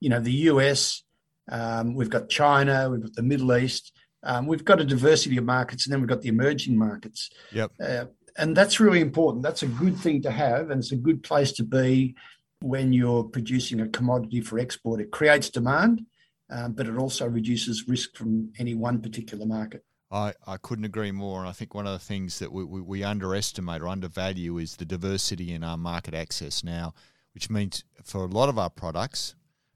you 0.00 0.08
know, 0.08 0.20
the 0.20 0.32
US, 0.32 1.04
um, 1.50 1.94
we've 1.94 2.10
got 2.10 2.28
China, 2.28 2.90
we've 2.90 3.02
got 3.02 3.14
the 3.14 3.22
Middle 3.22 3.54
East, 3.56 3.92
um, 4.24 4.46
we've 4.46 4.64
got 4.64 4.80
a 4.80 4.84
diversity 4.84 5.36
of 5.36 5.44
markets, 5.44 5.86
and 5.86 5.92
then 5.92 6.00
we've 6.00 6.08
got 6.08 6.22
the 6.22 6.30
emerging 6.30 6.76
markets. 6.76 7.30
Yep. 7.52 7.72
Uh, 7.80 8.04
and 8.36 8.56
that's 8.56 8.80
really 8.80 9.00
important. 9.00 9.42
That's 9.42 9.62
a 9.62 9.66
good 9.66 9.96
thing 9.96 10.22
to 10.22 10.30
have, 10.30 10.70
and 10.70 10.80
it's 10.80 10.92
a 10.92 10.96
good 10.96 11.22
place 11.22 11.52
to 11.52 11.64
be 11.64 12.14
when 12.60 12.92
you're 12.92 13.24
producing 13.24 13.80
a 13.80 13.88
commodity 13.88 14.40
for 14.40 14.58
export. 14.58 15.00
It 15.00 15.10
creates 15.10 15.50
demand, 15.50 16.02
um, 16.50 16.72
but 16.72 16.86
it 16.86 16.96
also 16.96 17.26
reduces 17.26 17.88
risk 17.88 18.16
from 18.16 18.52
any 18.58 18.74
one 18.74 19.00
particular 19.00 19.46
market. 19.46 19.84
I, 20.10 20.32
I 20.46 20.56
couldn't 20.58 20.84
agree 20.84 21.10
more. 21.10 21.40
And 21.40 21.48
I 21.48 21.52
think 21.52 21.74
one 21.74 21.86
of 21.86 21.92
the 21.92 21.98
things 21.98 22.38
that 22.38 22.52
we, 22.52 22.64
we, 22.64 22.80
we, 22.80 23.02
underestimate 23.02 23.82
or 23.82 23.88
undervalue 23.88 24.58
is 24.58 24.76
the 24.76 24.84
diversity 24.84 25.52
in 25.52 25.64
our 25.64 25.76
market 25.76 26.14
access 26.14 26.62
now, 26.62 26.94
which 27.34 27.50
means 27.50 27.84
for 28.02 28.22
a 28.22 28.28
lot 28.28 28.48
of 28.48 28.58
our 28.58 28.70
products 28.70 29.34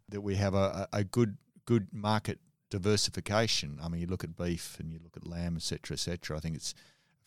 that 0.09 0.21
we 0.21 0.37
have 0.37 0.55
a, 0.55 0.89
a 0.93 1.05
good 1.05 1.37
good 1.65 1.89
market 1.93 2.39
diversification. 2.71 3.79
I 3.83 3.89
mean, 3.89 4.01
you 4.01 4.07
look 4.07 4.25
at 4.25 4.37
beef 4.37 4.77
and 4.79 4.93
you 4.93 5.01
look 5.03 5.17
at 5.17 5.27
lamb, 5.27 5.57
etc., 5.57 5.95
etc. 5.95 6.37
I 6.37 6.41
think 6.41 6.57
it's 6.57 6.75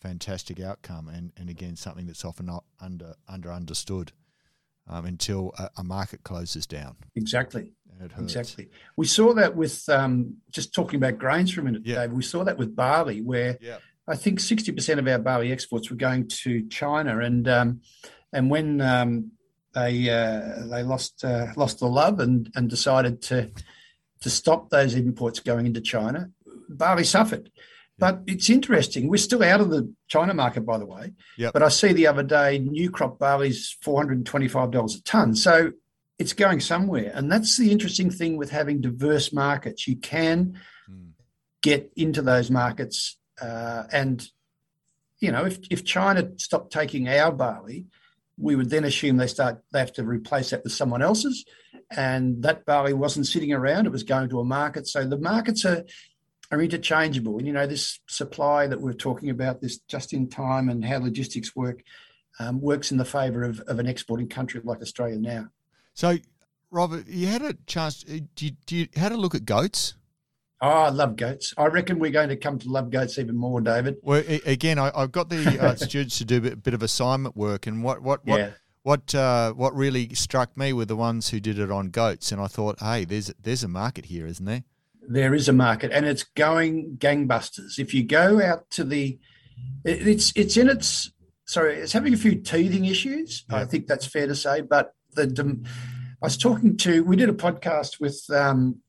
fantastic 0.02 0.60
outcome, 0.60 1.08
and, 1.08 1.32
and 1.36 1.48
again 1.48 1.76
something 1.76 2.06
that's 2.06 2.24
often 2.24 2.46
not 2.46 2.64
under 2.80 3.14
under 3.28 3.52
understood 3.52 4.12
um, 4.88 5.06
until 5.06 5.52
a, 5.58 5.70
a 5.78 5.84
market 5.84 6.24
closes 6.24 6.66
down. 6.66 6.96
Exactly. 7.14 7.72
Exactly. 8.18 8.68
We 8.96 9.06
saw 9.06 9.32
that 9.34 9.54
with 9.54 9.88
um, 9.88 10.38
just 10.50 10.74
talking 10.74 10.96
about 10.96 11.18
grains 11.18 11.52
for 11.52 11.60
a 11.60 11.64
minute, 11.64 11.82
yeah. 11.84 12.00
Dave. 12.00 12.12
We 12.12 12.22
saw 12.22 12.42
that 12.42 12.58
with 12.58 12.74
barley, 12.74 13.20
where 13.22 13.58
yeah. 13.60 13.78
I 14.08 14.16
think 14.16 14.40
sixty 14.40 14.72
percent 14.72 14.98
of 14.98 15.06
our 15.06 15.18
barley 15.18 15.52
exports 15.52 15.88
were 15.88 15.96
going 15.96 16.26
to 16.42 16.66
China, 16.68 17.20
and 17.20 17.46
um, 17.46 17.80
and 18.32 18.50
when 18.50 18.80
um, 18.80 19.30
they 19.74 20.10
uh, 20.10 20.66
they 20.66 20.82
lost 20.82 21.24
uh, 21.24 21.48
lost 21.56 21.78
the 21.78 21.86
love 21.86 22.18
and 22.18 22.50
and 22.56 22.68
decided 22.68 23.22
to 23.22 23.50
to 24.20 24.30
stop 24.30 24.70
those 24.70 24.94
imports 24.96 25.38
going 25.38 25.66
into 25.66 25.80
China, 25.80 26.30
barley 26.68 27.04
suffered. 27.04 27.52
But 28.02 28.22
it's 28.26 28.50
interesting. 28.50 29.08
We're 29.08 29.28
still 29.28 29.44
out 29.44 29.60
of 29.60 29.70
the 29.70 29.82
China 30.08 30.34
market, 30.34 30.66
by 30.66 30.78
the 30.78 30.86
way. 30.86 31.12
Yep. 31.38 31.52
But 31.52 31.62
I 31.62 31.68
see 31.68 31.92
the 31.92 32.08
other 32.08 32.24
day 32.24 32.58
new 32.58 32.90
crop 32.90 33.20
barley's 33.20 33.76
four 33.80 33.96
hundred 33.96 34.16
and 34.16 34.26
twenty-five 34.26 34.72
dollars 34.72 34.96
a 34.96 35.02
ton. 35.04 35.36
So 35.36 35.70
it's 36.18 36.32
going 36.32 36.58
somewhere. 36.58 37.12
And 37.14 37.30
that's 37.30 37.56
the 37.56 37.70
interesting 37.70 38.10
thing 38.10 38.36
with 38.36 38.50
having 38.50 38.80
diverse 38.80 39.32
markets. 39.32 39.86
You 39.86 39.96
can 39.96 40.58
mm. 40.90 41.10
get 41.62 41.92
into 41.94 42.22
those 42.22 42.50
markets. 42.50 43.18
Uh, 43.40 43.84
and, 43.92 44.28
you 45.20 45.30
know, 45.30 45.44
if, 45.44 45.60
if 45.70 45.84
China 45.84 46.28
stopped 46.38 46.72
taking 46.72 47.08
our 47.08 47.30
barley, 47.30 47.86
we 48.36 48.56
would 48.56 48.70
then 48.70 48.84
assume 48.84 49.16
they 49.16 49.28
start 49.28 49.62
they 49.72 49.78
have 49.78 49.92
to 49.92 50.02
replace 50.02 50.50
that 50.50 50.64
with 50.64 50.72
someone 50.72 51.02
else's. 51.02 51.44
And 51.94 52.42
that 52.42 52.64
barley 52.64 52.94
wasn't 52.94 53.28
sitting 53.28 53.52
around, 53.52 53.86
it 53.86 53.92
was 53.92 54.02
going 54.02 54.28
to 54.30 54.40
a 54.40 54.44
market. 54.44 54.88
So 54.88 55.06
the 55.06 55.18
markets 55.18 55.64
are 55.64 55.84
are 56.52 56.60
interchangeable. 56.60 57.38
And 57.38 57.46
you 57.46 57.52
know, 57.52 57.66
this 57.66 57.98
supply 58.06 58.66
that 58.66 58.80
we're 58.80 58.92
talking 58.92 59.30
about, 59.30 59.60
this 59.60 59.78
just 59.78 60.12
in 60.12 60.28
time 60.28 60.68
and 60.68 60.84
how 60.84 60.98
logistics 60.98 61.56
work, 61.56 61.82
um, 62.38 62.60
works 62.60 62.92
in 62.92 62.98
the 62.98 63.04
favour 63.04 63.42
of, 63.42 63.60
of 63.60 63.78
an 63.78 63.86
exporting 63.86 64.28
country 64.28 64.60
like 64.62 64.82
Australia 64.82 65.18
now. 65.18 65.48
So, 65.94 66.18
Robert, 66.70 67.08
you 67.08 67.26
had 67.26 67.42
a 67.42 67.54
chance. 67.66 68.04
Uh, 68.04 68.20
do 68.36 68.46
you, 68.46 68.52
do 68.66 68.76
you 68.76 68.88
had 68.94 69.12
a 69.12 69.16
look 69.16 69.34
at 69.34 69.44
goats? 69.44 69.94
Oh, 70.60 70.68
I 70.68 70.90
love 70.90 71.16
goats. 71.16 71.52
I 71.56 71.66
reckon 71.66 71.98
we're 71.98 72.12
going 72.12 72.28
to 72.28 72.36
come 72.36 72.58
to 72.60 72.68
love 72.68 72.90
goats 72.90 73.18
even 73.18 73.36
more, 73.36 73.60
David. 73.60 73.96
Well, 74.00 74.22
again, 74.46 74.78
I, 74.78 74.92
have 74.94 75.10
got 75.10 75.28
the 75.28 75.60
uh, 75.60 75.74
students 75.76 76.18
to 76.18 76.24
do 76.24 76.36
a 76.36 76.54
bit, 76.54 76.72
of 76.72 76.82
assignment 76.82 77.36
work, 77.36 77.66
and 77.66 77.82
what 77.82 78.00
what 78.00 78.24
what 78.24 78.38
yeah. 78.38 78.50
what 78.82 79.12
uh, 79.14 79.52
what 79.54 79.74
really 79.74 80.14
struck 80.14 80.56
me 80.56 80.72
were 80.72 80.84
the 80.84 80.96
ones 80.96 81.30
who 81.30 81.40
did 81.40 81.58
it 81.58 81.70
on 81.70 81.88
goats, 81.88 82.30
and 82.30 82.40
I 82.40 82.46
thought, 82.46 82.78
hey, 82.78 83.04
there's 83.04 83.32
there's 83.42 83.64
a 83.64 83.68
market 83.68 84.06
here, 84.06 84.26
isn't 84.26 84.46
there? 84.46 84.62
There 85.08 85.34
is 85.34 85.48
a 85.48 85.52
market, 85.52 85.92
and 85.92 86.06
it's 86.06 86.22
going 86.22 86.96
gangbusters. 86.98 87.78
If 87.78 87.92
you 87.92 88.04
go 88.04 88.40
out 88.40 88.70
to 88.70 88.84
the, 88.84 89.18
it, 89.84 90.06
it's 90.06 90.32
it's 90.36 90.56
in 90.56 90.68
its 90.68 91.12
sorry, 91.44 91.76
it's 91.76 91.92
having 91.92 92.14
a 92.14 92.16
few 92.16 92.36
teething 92.36 92.84
issues. 92.84 93.44
Yeah. 93.50 93.58
I 93.58 93.64
think 93.64 93.86
that's 93.86 94.06
fair 94.06 94.26
to 94.26 94.34
say, 94.34 94.60
but 94.60 94.94
the 95.14 95.60
I 96.22 96.26
was 96.26 96.36
talking 96.36 96.76
to 96.78 97.04
we 97.04 97.16
did 97.16 97.28
a 97.28 97.34
podcast 97.34 98.00
with 98.00 98.22
um, 98.30 98.80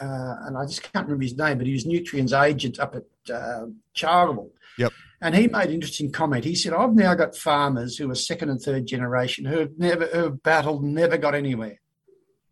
uh, 0.00 0.36
and 0.46 0.56
I 0.56 0.64
just 0.64 0.82
can't 0.82 1.06
remember 1.06 1.24
his 1.24 1.36
name, 1.36 1.58
but 1.58 1.66
he 1.66 1.72
was 1.72 1.84
Nutrien's 1.84 2.32
agent 2.32 2.78
up 2.78 2.94
at 2.94 3.34
uh, 3.34 3.66
Charleville. 3.94 4.50
Yep. 4.78 4.92
And 5.20 5.34
he 5.34 5.48
made 5.48 5.68
an 5.68 5.74
interesting 5.74 6.12
comment. 6.12 6.44
He 6.44 6.54
said, 6.54 6.72
"I've 6.72 6.94
now 6.94 7.14
got 7.14 7.36
farmers 7.36 7.96
who 7.96 8.08
are 8.10 8.14
second 8.14 8.50
and 8.50 8.60
third 8.60 8.86
generation 8.86 9.44
who 9.44 9.58
have 9.58 9.72
never 9.76 10.06
who 10.06 10.24
have 10.24 10.42
battled, 10.42 10.84
never 10.84 11.18
got 11.18 11.34
anywhere." 11.34 11.80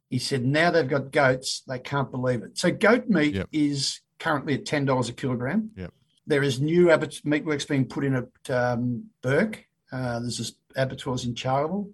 He 0.08 0.18
said, 0.18 0.44
"Now 0.44 0.70
they've 0.70 0.88
got 0.88 1.10
goats, 1.10 1.62
they 1.66 1.78
can't 1.78 2.10
believe 2.10 2.42
it." 2.42 2.58
So 2.58 2.70
goat 2.70 3.08
meat 3.08 3.34
yep. 3.34 3.48
is 3.52 4.00
currently 4.18 4.54
at 4.54 4.66
ten 4.66 4.84
dollars 4.84 5.08
a 5.08 5.12
kilogram. 5.12 5.70
Yep. 5.76 5.92
There 6.26 6.42
is 6.42 6.60
new 6.60 6.86
abat- 6.86 7.22
meatworks 7.25 7.68
being 7.68 7.86
put 7.86 8.04
in 8.04 8.14
at 8.14 8.50
um, 8.50 9.10
Bourke. 9.22 9.66
Uh, 9.92 10.20
there's 10.20 10.38
this 10.38 10.52
abattoirs 10.75 11.25
in 11.25 11.34
Charleville. 11.34 11.92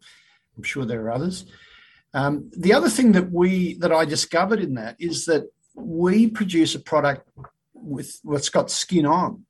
I'm 0.57 0.62
sure 0.62 0.85
there 0.85 1.02
are 1.02 1.12
others. 1.12 1.45
Um, 2.14 2.50
the 2.57 2.75
other 2.75 2.90
thing 2.90 3.12
that 3.12 3.31
we 3.33 3.75
that 3.78 3.92
I 3.92 4.04
discovered 4.04 4.61
in 4.61 4.75
that 4.75 4.97
is 4.99 5.25
that 5.26 5.50
we 5.75 6.28
produce 6.28 6.75
a 6.75 6.81
product 6.81 7.28
with 7.75 8.21
what's 8.23 8.50
got 8.50 8.71
skin 8.71 9.07
on. 9.07 9.47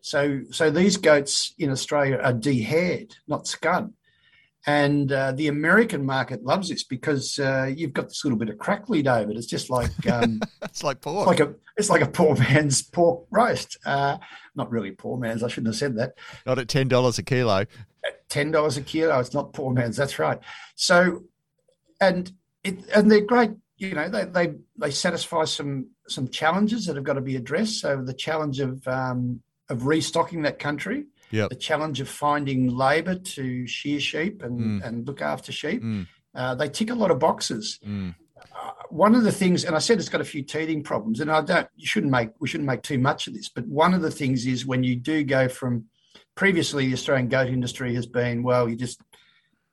So 0.00 0.42
so 0.50 0.70
these 0.70 0.96
goats 0.96 1.54
in 1.58 1.70
Australia 1.70 2.16
are 2.16 2.32
dehaired, 2.32 3.12
not 3.28 3.46
scud. 3.46 3.92
And 4.66 5.10
uh, 5.10 5.32
the 5.32 5.48
American 5.48 6.06
market 6.06 6.44
loves 6.44 6.68
this 6.68 6.84
because 6.84 7.38
uh, 7.38 7.70
you've 7.74 7.92
got 7.92 8.08
this 8.08 8.24
little 8.24 8.38
bit 8.38 8.48
of 8.48 8.58
crackly, 8.58 9.02
David. 9.02 9.36
It's 9.36 9.46
just 9.46 9.70
like 9.70 9.90
um, 10.10 10.40
it's 10.62 10.84
like 10.84 11.00
pork. 11.00 11.28
It's 11.28 11.40
like 11.40 11.48
a 11.48 11.54
it's 11.76 11.90
like 11.90 12.02
a 12.02 12.06
poor 12.06 12.36
man's 12.38 12.82
pork 12.82 13.26
roast. 13.30 13.76
Uh, 13.84 14.18
not 14.54 14.70
really 14.70 14.92
poor 14.92 15.18
man's. 15.18 15.42
I 15.42 15.48
shouldn't 15.48 15.68
have 15.68 15.76
said 15.76 15.96
that. 15.96 16.14
Not 16.46 16.58
at 16.58 16.68
ten 16.68 16.88
dollars 16.88 17.18
a 17.18 17.22
kilo. 17.24 17.66
At 18.04 18.28
ten 18.28 18.52
dollars 18.52 18.76
a 18.76 18.82
kilo, 18.82 19.18
it's 19.18 19.34
not 19.34 19.52
poor 19.52 19.72
man's. 19.72 19.96
That's 19.96 20.18
right. 20.18 20.38
So, 20.76 21.24
and 22.00 22.30
it 22.62 22.88
and 22.94 23.10
they're 23.10 23.26
great. 23.26 23.50
You 23.78 23.94
know, 23.94 24.08
they 24.08 24.26
they 24.26 24.54
they 24.78 24.90
satisfy 24.92 25.44
some 25.44 25.88
some 26.06 26.28
challenges 26.28 26.86
that 26.86 26.94
have 26.94 27.04
got 27.04 27.14
to 27.14 27.20
be 27.20 27.34
addressed. 27.34 27.80
So 27.80 28.00
the 28.00 28.14
challenge 28.14 28.60
of 28.60 28.86
um, 28.86 29.42
of 29.68 29.86
restocking 29.86 30.42
that 30.42 30.60
country 30.60 31.06
Yep. 31.32 31.48
the 31.50 31.56
challenge 31.56 32.00
of 32.00 32.08
finding 32.08 32.68
labour 32.68 33.14
to 33.16 33.66
shear 33.66 33.98
sheep 33.98 34.42
and, 34.42 34.60
Mm. 34.60 34.86
and 34.86 35.06
look 35.06 35.20
after 35.22 35.50
sheep. 35.50 35.82
Mm. 35.82 36.06
Uh, 36.34 36.54
they 36.54 36.68
tick 36.68 36.90
a 36.90 36.94
lot 36.94 37.10
of 37.10 37.18
boxes. 37.18 37.80
Mm. 37.86 38.14
Uh, 38.54 38.70
one 38.90 39.14
of 39.14 39.22
the 39.24 39.32
things, 39.32 39.64
and 39.64 39.74
I 39.74 39.78
said 39.78 39.98
it's 39.98 40.08
got 40.08 40.20
a 40.20 40.24
few 40.24 40.42
teething 40.42 40.82
problems, 40.82 41.20
and 41.20 41.30
I 41.30 41.40
don't, 41.40 41.66
you 41.76 41.86
shouldn't 41.86 42.12
make, 42.12 42.30
we 42.38 42.48
shouldn't 42.48 42.66
make 42.68 42.82
too 42.82 42.98
much 42.98 43.26
of 43.26 43.34
this, 43.34 43.48
but 43.48 43.66
one 43.66 43.94
of 43.94 44.02
the 44.02 44.10
things 44.10 44.46
is 44.46 44.66
when 44.66 44.82
you 44.84 44.94
do 44.96 45.24
go 45.24 45.48
from, 45.48 45.86
previously 46.34 46.86
the 46.86 46.92
Australian 46.94 47.28
goat 47.28 47.48
industry 47.48 47.94
has 47.94 48.06
been, 48.06 48.42
well, 48.42 48.68
you 48.68 48.76
just, 48.76 49.00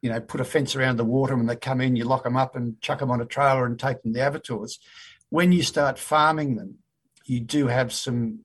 you 0.01 0.09
know, 0.09 0.19
put 0.21 0.39
a 0.41 0.45
fence 0.45 0.75
around 0.75 0.97
the 0.97 1.03
water 1.05 1.35
when 1.35 1.45
they 1.45 1.55
come 1.55 1.81
in, 1.81 1.95
you 1.95 2.05
lock 2.05 2.23
them 2.23 2.37
up 2.37 2.55
and 2.55 2.79
chuck 2.81 2.99
them 2.99 3.11
on 3.11 3.21
a 3.21 3.25
trailer 3.25 3.65
and 3.65 3.77
take 3.79 4.01
them 4.01 4.13
to 4.13 4.19
abattoirs. 4.27 4.79
When 5.29 5.51
you 5.51 5.61
start 5.63 5.99
farming 5.99 6.55
them, 6.55 6.75
you 7.25 7.39
do 7.41 7.67
have 7.67 7.91
some, 7.93 8.39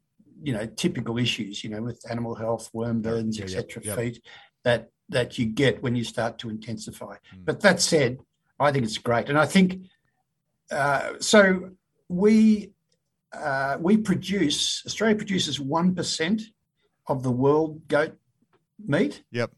you 0.45 0.53
know, 0.53 0.67
typical 0.67 1.19
issues, 1.19 1.65
you 1.65 1.71
know, 1.71 1.83
with 1.83 2.01
animal 2.11 2.35
health, 2.35 2.71
worm 2.73 3.01
burdens, 3.01 3.39
Yeah, 3.39 3.47
yeah, 3.49 3.59
etc., 3.59 3.83
yeah. 3.85 3.95
feet 3.97 4.25
that 4.65 4.91
that 5.09 5.39
you 5.39 5.47
get 5.47 5.83
when 5.83 5.95
you 5.95 6.05
start 6.05 6.39
to 6.39 6.51
intensify. 6.51 7.17
Mm. 7.35 7.45
But 7.45 7.61
that 7.61 7.81
said, 7.81 8.19
I 8.59 8.73
think 8.73 8.85
it's 8.85 8.99
great, 8.99 9.29
and 9.29 9.39
I 9.39 9.47
think 9.47 9.83
uh, 10.71 11.15
so. 11.21 11.71
We 12.11 12.71
uh, 13.33 13.79
we 13.81 13.97
produce 13.97 14.85
Australia 14.87 15.17
produces 15.17 15.59
one 15.59 15.95
percent 15.95 16.43
of 17.07 17.23
the 17.23 17.31
world 17.31 17.89
goat 17.89 18.15
meat. 18.87 19.25
Yep. 19.33 19.51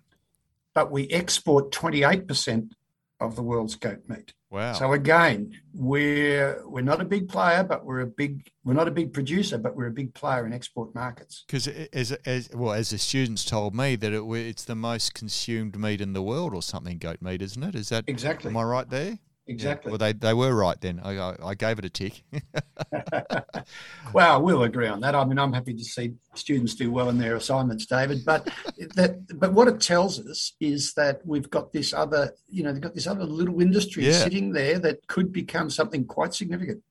But 0.72 0.92
we 0.92 1.08
export 1.08 1.72
twenty 1.72 2.04
eight 2.04 2.28
percent 2.28 2.74
of 3.18 3.34
the 3.34 3.42
world's 3.42 3.74
goat 3.74 4.08
meat. 4.08 4.32
Wow. 4.50 4.74
So 4.74 4.92
again, 4.92 5.52
we're 5.74 6.62
we're 6.66 6.82
not 6.82 7.00
a 7.00 7.04
big 7.04 7.28
player, 7.28 7.64
but 7.64 7.84
we're 7.84 8.00
a 8.00 8.06
big 8.06 8.48
we're 8.64 8.74
not 8.74 8.86
a 8.86 8.92
big 8.92 9.12
producer, 9.12 9.58
but 9.58 9.74
we're 9.74 9.88
a 9.88 9.92
big 9.92 10.14
player 10.14 10.46
in 10.46 10.52
export 10.52 10.94
markets. 10.94 11.44
Because 11.46 11.66
as, 11.92 12.12
as 12.12 12.50
well 12.54 12.72
as 12.72 12.90
the 12.90 12.98
students 12.98 13.44
told 13.44 13.74
me 13.74 13.96
that 13.96 14.12
it, 14.12 14.22
it's 14.22 14.64
the 14.64 14.76
most 14.76 15.14
consumed 15.14 15.78
meat 15.78 16.00
in 16.00 16.12
the 16.12 16.22
world 16.22 16.54
or 16.54 16.62
something, 16.62 16.98
goat 16.98 17.20
meat, 17.20 17.42
isn't 17.42 17.62
it? 17.62 17.74
Is 17.74 17.88
that 17.88 18.04
Exactly. 18.06 18.50
am 18.50 18.56
I 18.56 18.62
right 18.62 18.88
there? 18.88 19.18
Yeah. 19.46 19.52
Exactly. 19.54 19.90
Well, 19.90 19.98
they, 19.98 20.12
they 20.12 20.34
were 20.34 20.54
right 20.54 20.80
then. 20.80 21.00
I, 21.02 21.16
I, 21.18 21.36
I 21.50 21.54
gave 21.54 21.78
it 21.78 21.84
a 21.84 21.90
tick. 21.90 22.22
well, 24.12 24.42
we'll 24.42 24.62
agree 24.64 24.88
on 24.88 25.00
that. 25.00 25.14
I 25.14 25.24
mean, 25.24 25.38
I'm 25.38 25.52
happy 25.52 25.74
to 25.74 25.84
see 25.84 26.14
students 26.34 26.74
do 26.74 26.90
well 26.90 27.08
in 27.08 27.18
their 27.18 27.36
assignments, 27.36 27.86
David. 27.86 28.24
But 28.24 28.48
that, 28.96 29.38
but 29.38 29.52
what 29.52 29.68
it 29.68 29.80
tells 29.80 30.18
us 30.20 30.52
is 30.60 30.94
that 30.94 31.20
we've 31.24 31.48
got 31.50 31.72
this 31.72 31.92
other, 31.92 32.32
you 32.48 32.62
know, 32.62 32.72
they've 32.72 32.82
got 32.82 32.94
this 32.94 33.06
other 33.06 33.24
little 33.24 33.60
industry 33.60 34.04
Yeah. 34.06 34.12
sitting 34.24 34.52
there 34.52 34.78
that 34.80 35.06
could 35.06 35.32
become 35.32 35.70
something 35.70 36.04
quite 36.06 36.34
significant. 36.34 36.82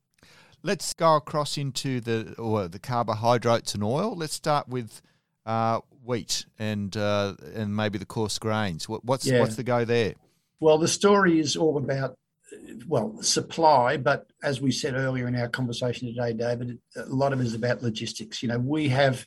Let's 0.64 0.94
go 0.94 1.16
across 1.16 1.58
into 1.58 2.02
the 2.02 2.34
or 2.38 2.68
the 2.68 2.80
carbohydrates 2.80 3.76
and 3.76 3.84
oil. 3.84 4.16
Let's 4.16 4.34
start 4.34 4.68
with 4.68 5.02
uh, 5.46 5.82
wheat 6.04 6.46
and 6.58 6.96
uh, 6.98 7.36
and 7.54 7.76
maybe 7.76 8.00
the 8.00 8.06
coarse 8.06 8.40
grains. 8.40 8.90
What, 8.90 9.06
what's 9.06 9.28
Yeah. 9.28 9.42
what's 9.42 9.58
the 9.58 9.64
go 9.64 9.86
there? 9.86 10.16
Well, 10.60 10.78
the 10.80 10.88
story 10.88 11.40
is 11.40 11.56
all 11.56 11.78
about, 11.78 12.16
well, 12.88 13.22
supply, 13.22 13.98
but 13.98 14.28
as 14.44 14.62
we 14.62 14.72
said 14.72 14.96
earlier 14.96 15.28
in 15.28 15.36
our 15.36 15.48
conversation 15.48 16.08
today, 16.08 16.34
David, 16.34 16.80
a 16.96 17.06
lot 17.06 17.34
of 17.34 17.40
it 17.40 17.46
is 17.46 17.54
about 17.54 17.84
logistics. 17.84 18.42
You 18.42 18.50
know, 18.50 18.60
we 18.60 18.90
have, 18.90 19.26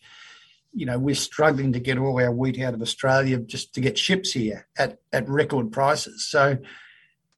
you 0.72 0.86
know, 0.86 0.98
we're 0.98 1.14
struggling 1.14 1.72
to 1.72 1.80
get 1.80 1.98
all 1.98 2.20
our 2.20 2.32
wheat 2.32 2.60
out 2.60 2.74
of 2.74 2.82
Australia 2.82 3.38
just 3.38 3.74
to 3.74 3.80
get 3.80 3.98
ships 3.98 4.32
here 4.32 4.66
at, 4.76 4.98
at 5.12 5.28
record 5.28 5.72
prices. 5.72 6.26
So, 6.26 6.58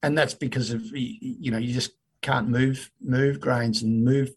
and 0.02 0.16
that's 0.16 0.34
because 0.34 0.70
of, 0.70 0.82
you 0.92 1.50
know, 1.50 1.58
you 1.58 1.72
just 1.72 1.92
can't 2.22 2.48
move, 2.48 2.90
move 3.00 3.40
grains 3.40 3.82
and 3.82 4.04
move 4.04 4.30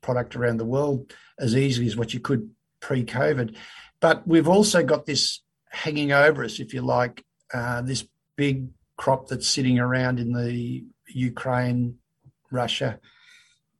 product 0.00 0.36
around 0.36 0.56
the 0.56 0.64
world 0.64 1.12
as 1.38 1.54
easily 1.54 1.86
as 1.86 1.96
what 1.96 2.14
you 2.14 2.20
could 2.20 2.50
pre-COVID. 2.80 3.54
But 4.00 4.26
we've 4.26 4.48
also 4.48 4.82
got 4.82 5.06
this 5.06 5.40
hanging 5.70 6.12
over 6.12 6.44
us, 6.44 6.60
if 6.60 6.72
you 6.74 6.82
like, 6.82 7.24
uh, 7.52 7.82
this 7.82 8.06
big 8.36 8.68
crop 8.96 9.28
that's 9.28 9.48
sitting 9.48 9.78
around 9.78 10.18
in 10.18 10.32
the 10.32 10.84
Ukraine, 11.08 11.98
Russia, 12.50 12.98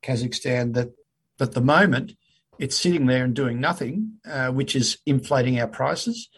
Kazakhstan. 0.03 0.75
That 0.75 0.93
at 1.41 1.53
the 1.53 1.61
moment 1.61 2.13
it's 2.59 2.77
sitting 2.77 3.07
there 3.07 3.25
and 3.25 3.35
doing 3.35 3.61
nothing, 3.61 4.13
uh, 4.29 4.49
which 4.49 4.75
is 4.75 4.99
inflating 5.07 5.61
our 5.61 5.69
prices. 5.69 6.29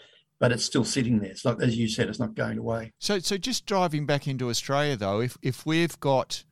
But 0.40 0.52
it's 0.52 0.64
still 0.64 0.84
sitting 0.84 1.18
there. 1.18 1.30
It's 1.30 1.44
not, 1.44 1.60
as 1.60 1.76
you 1.76 1.88
said, 1.88 2.08
it's 2.08 2.20
not 2.20 2.36
going 2.36 2.58
away. 2.58 2.92
So 3.00 3.18
so 3.18 3.36
just 3.36 3.66
driving 3.66 4.06
back 4.06 4.28
into 4.28 4.48
Australia 4.50 4.96
though, 4.96 5.20
if 5.20 5.36
if 5.42 5.66
we've 5.66 5.98
got 5.98 6.44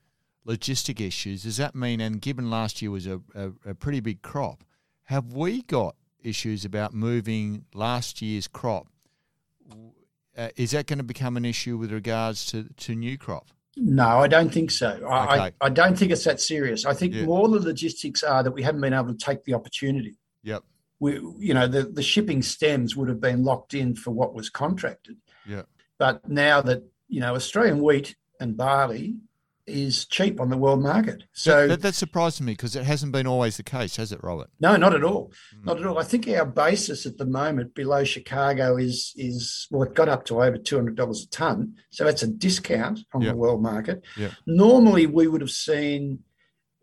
logistic 0.47 1.01
issues, 1.01 1.45
does 1.45 1.57
that 1.59 1.75
mean? 1.75 2.01
And 2.01 2.21
given 2.21 2.51
last 2.51 2.83
year 2.83 2.91
was 2.91 3.07
a, 3.07 3.21
a, 3.35 3.53
a 3.65 3.75
pretty 3.75 4.01
big 4.01 4.23
crop, 4.23 4.65
have 5.05 5.33
we 5.33 5.63
got 5.63 5.97
issues 6.23 6.65
about 6.65 6.95
moving 6.95 7.65
last 7.75 8.21
year's 8.21 8.49
crop? 8.49 8.89
Uh, 10.37 10.49
is 10.57 10.73
that 10.73 10.87
going 10.87 10.99
to 10.99 11.05
become 11.05 11.37
an 11.37 11.45
issue 11.45 11.77
with 11.79 11.91
regards 11.93 12.45
to, 12.47 12.69
to 12.77 12.95
new 12.95 13.17
crop? 13.17 13.49
No, 13.77 14.07
I 14.07 14.27
don't 14.29 14.53
think 14.53 14.71
so. 14.71 14.89
I, 15.09 15.25
Okay. 15.25 15.55
I, 15.61 15.67
I 15.67 15.69
don't 15.69 15.97
think 15.99 16.11
it's 16.13 16.25
that 16.25 16.41
serious. 16.41 16.85
I 16.85 16.95
think 16.95 17.15
Yeah. 17.15 17.25
more 17.25 17.49
the 17.49 17.61
logistics 17.61 18.23
are 18.23 18.43
that 18.43 18.51
we 18.53 18.63
haven't 18.63 18.81
been 18.81 18.95
able 18.95 19.09
to 19.09 19.17
take 19.19 19.45
the 19.45 19.55
opportunity. 19.55 20.17
Yep. 20.43 20.63
we, 21.01 21.15
you 21.39 21.53
know, 21.53 21.67
the, 21.67 21.83
the 21.83 22.03
shipping 22.03 22.41
stems 22.43 22.97
would 22.97 23.09
have 23.09 23.21
been 23.21 23.45
locked 23.45 23.75
in 23.75 23.95
for 23.95 24.13
what 24.13 24.33
was 24.35 24.49
contracted. 24.49 25.17
Yeah. 25.47 25.63
But 25.99 26.27
now 26.29 26.63
that, 26.63 26.85
you 27.09 27.21
know, 27.21 27.35
Australian 27.35 27.83
wheat 27.83 28.17
and 28.41 28.57
barley 28.57 29.17
is 29.67 30.07
cheap 30.07 30.41
on 30.41 30.49
the 30.49 30.57
world 30.57 30.81
market. 30.83 31.25
So, 31.33 31.67
that, 31.67 31.83
that 31.83 31.95
surprised 31.95 32.41
me 32.41 32.53
because 32.53 32.77
it 32.77 32.85
hasn't 32.85 33.11
been 33.13 33.27
always 33.27 33.57
the 33.57 33.63
case, 33.65 33.97
has 33.97 34.13
it, 34.13 34.23
Robert? 34.23 34.49
no, 34.61 34.77
not 34.77 34.95
at 34.95 35.03
all. 35.03 35.33
Mm. 35.57 35.65
Not 35.67 35.81
at 35.81 35.87
all. 35.87 35.99
I 35.99 36.05
think 36.05 36.29
our 36.29 36.47
basis 36.47 37.05
at 37.07 37.19
the 37.19 37.27
moment 37.27 37.75
below 37.75 38.05
Chicago 38.05 38.77
is, 38.77 39.13
is 39.17 39.67
well, 39.71 39.83
it 39.83 39.95
got 39.95 40.09
up 40.09 40.25
to 40.27 40.43
over 40.43 40.57
$200 40.57 41.25
a 41.25 41.29
tonne. 41.31 41.75
So 41.91 42.05
that's 42.05 42.23
a 42.23 42.29
discount 42.29 43.01
on 43.13 43.23
Yeah. 43.23 43.31
the 43.31 43.37
world 43.37 43.61
market. 43.63 44.05
Yeah. 44.17 44.31
Normally, 44.47 45.07
we 45.07 45.27
would 45.27 45.41
have 45.41 45.51
seen, 45.51 46.21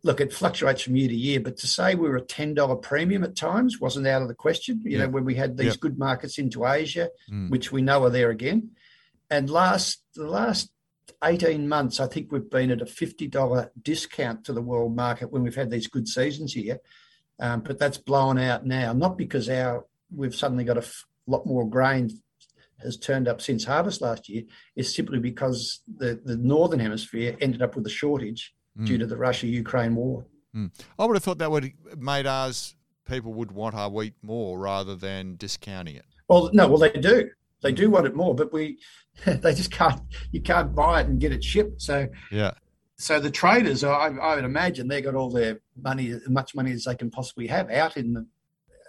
look, 0.03 0.19
it 0.19 0.33
fluctuates 0.33 0.81
from 0.81 0.97
year 0.97 1.07
to 1.07 1.15
year, 1.15 1.39
but 1.39 1.55
to 1.57 1.67
say 1.67 1.95
we 1.95 2.09
were 2.09 2.17
a 2.17 2.21
$10 2.25 2.81
premium 2.81 3.23
at 3.23 3.37
times 3.37 3.79
wasn't 3.79 4.07
out 4.07 4.21
of 4.21 4.27
the 4.27 4.35
question. 4.35 4.81
You 4.83 4.97
Yeah. 4.97 5.05
know, 5.05 5.11
when 5.11 5.23
we 5.23 5.35
had 5.35 5.55
these 5.55 5.77
good 5.77 5.97
markets 5.97 6.37
into 6.37 6.65
Asia, 6.65 7.07
Mm. 7.31 7.49
which 7.49 7.71
we 7.71 7.81
know 7.81 8.03
are 8.03 8.09
there 8.09 8.29
again. 8.29 8.71
And 9.29 9.49
last 9.49 10.03
the 10.15 10.27
last 10.27 10.69
18 11.23 11.67
months, 11.67 11.99
I 11.99 12.07
think 12.07 12.31
we've 12.31 12.49
been 12.49 12.71
at 12.71 12.81
a 12.81 12.85
$50 12.85 13.69
discount 13.81 14.45
to 14.45 14.53
the 14.53 14.61
world 14.61 14.95
market 14.95 15.31
when 15.31 15.43
we've 15.43 15.55
had 15.55 15.69
these 15.71 15.87
good 15.87 16.07
seasons 16.07 16.53
here. 16.53 16.79
Um, 17.39 17.61
but 17.61 17.79
that's 17.79 17.97
blown 17.97 18.37
out 18.37 18.65
now, 18.65 18.93
not 18.93 19.17
because 19.17 19.49
our 19.49 19.85
we've 20.15 20.35
suddenly 20.35 20.63
got 20.63 20.77
a 20.77 20.81
f- 20.81 21.05
lot 21.25 21.45
more 21.45 21.67
grain 21.67 22.09
has 22.83 22.97
turned 22.97 23.27
up 23.27 23.41
since 23.41 23.63
harvest 23.63 24.01
last 24.01 24.29
year. 24.29 24.43
It's 24.75 24.95
simply 24.95 25.19
because 25.19 25.81
the, 25.97 26.21
the 26.23 26.35
northern 26.37 26.79
hemisphere 26.79 27.35
ended 27.41 27.61
up 27.61 27.75
with 27.75 27.85
a 27.87 27.89
shortage 27.89 28.53
Mm. 28.75 28.87
due 28.87 28.97
to 28.97 29.05
the 29.05 29.15
Russia-Ukraine 29.15 29.93
war. 29.93 30.25
I 30.97 31.05
would 31.05 31.15
have 31.15 31.23
thought 31.23 31.37
that 31.37 31.51
would 31.51 31.63
have 31.89 31.99
made 31.99 32.25
us 32.25 32.75
people 33.07 33.31
would 33.35 33.51
want 33.51 33.75
our 33.75 33.87
wheat 33.87 34.15
more 34.23 34.57
rather 34.57 34.95
than 34.95 35.35
discounting 35.35 35.95
it. 35.95 36.05
Well, 36.27 36.49
no, 36.53 36.67
well 36.67 36.79
they 36.79 36.89
do. 36.89 37.29
They 37.61 37.71
do 37.71 37.91
want 37.91 38.07
it 38.07 38.15
more, 38.15 38.33
but 38.33 38.51
we 38.51 38.79
they 39.25 39.53
just 39.53 39.71
can't. 39.71 40.01
You 40.31 40.41
can't 40.41 40.73
buy 40.75 41.01
it 41.01 41.07
and 41.07 41.19
get 41.19 41.31
it 41.31 41.43
shipped. 41.43 41.81
So 41.81 42.07
Yeah. 42.31 42.51
so 42.97 43.19
the 43.19 43.31
traders, 43.31 43.83
I, 43.83 44.07
I 44.07 44.35
would 44.35 44.45
imagine, 44.45 44.87
they 44.87 45.01
got 45.01 45.15
all 45.15 45.29
their 45.29 45.59
money, 45.81 46.09
as 46.11 46.27
much 46.29 46.55
money 46.55 46.71
as 46.71 46.85
they 46.85 46.95
can 46.95 47.09
possibly 47.09 47.47
have 47.47 47.69
out 47.69 47.97
in 47.97 48.13
the 48.13 48.25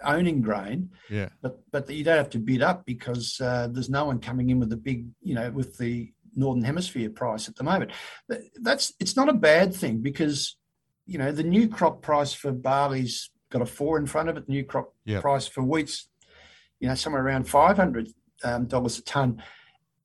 owning 0.03 0.41
grain. 0.41 0.89
Yeah. 1.09 1.29
But 1.41 1.59
but 1.71 1.89
you 1.89 2.03
don't 2.03 2.17
have 2.17 2.29
to 2.31 2.39
bid 2.39 2.61
up 2.61 2.85
because 2.85 3.39
uh, 3.41 3.67
there's 3.71 3.89
no 3.89 4.05
one 4.05 4.19
coming 4.19 4.49
in 4.49 4.59
with 4.59 4.69
the 4.69 4.77
big, 4.77 5.07
you 5.21 5.35
know, 5.35 5.49
with 5.51 5.77
the 5.77 6.11
northern 6.35 6.63
hemisphere 6.63 7.09
price 7.09 7.47
at 7.47 7.55
the 7.55 7.63
moment. 7.63 7.91
That's 8.61 8.93
it's 8.99 9.15
not 9.15 9.29
a 9.29 9.33
bad 9.33 9.73
thing 9.73 9.99
because 9.99 10.57
you 11.05 11.17
know 11.17 11.31
the 11.31 11.43
new 11.43 11.67
crop 11.67 12.01
price 12.01 12.33
for 12.33 12.51
barley's 12.51 13.29
got 13.51 13.61
a 13.61 13.65
four 13.65 13.97
in 13.97 14.05
front 14.05 14.27
of 14.29 14.37
it. 14.37 14.47
The 14.47 14.51
new 14.51 14.65
crop 14.65 14.93
price 15.21 15.47
for 15.47 15.61
wheat's, 15.63 16.09
you 16.79 16.87
know, 16.87 16.95
somewhere 16.95 17.23
around 17.23 17.47
five 17.47 17.77
hundred 17.77 18.09
um, 18.43 18.65
dollars 18.65 18.97
a 18.99 19.03
ton. 19.03 19.41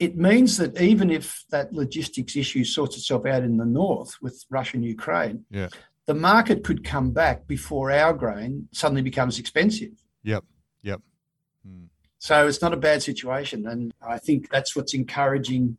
It 0.01 0.17
means 0.17 0.57
that 0.57 0.81
even 0.81 1.11
if 1.11 1.45
that 1.51 1.73
logistics 1.73 2.35
issue 2.35 2.65
sorts 2.65 2.97
itself 2.97 3.27
out 3.27 3.43
in 3.43 3.59
the 3.59 3.67
north 3.67 4.17
with 4.21 4.45
Russia 4.51 4.77
and 4.79 4.85
Ukraine, 4.85 5.45
Yeah. 5.51 5.69
the 6.07 6.15
market 6.15 6.65
could 6.65 6.83
come 6.83 7.13
back 7.13 7.47
before 7.47 7.93
our 7.93 8.13
grain 8.13 8.69
suddenly 8.73 9.03
becomes 9.03 9.39
expensive. 9.39 9.93
Yep. 10.25 10.45
Yep. 10.83 11.01
Mm. 11.69 11.89
So 12.19 12.49
it's 12.49 12.63
not 12.63 12.73
a 12.73 12.79
bad 12.79 13.03
situation, 13.03 13.67
and 13.67 13.93
I 14.01 14.19
think 14.19 14.51
that's 14.51 14.75
what's 14.75 14.95
encouraging 14.95 15.77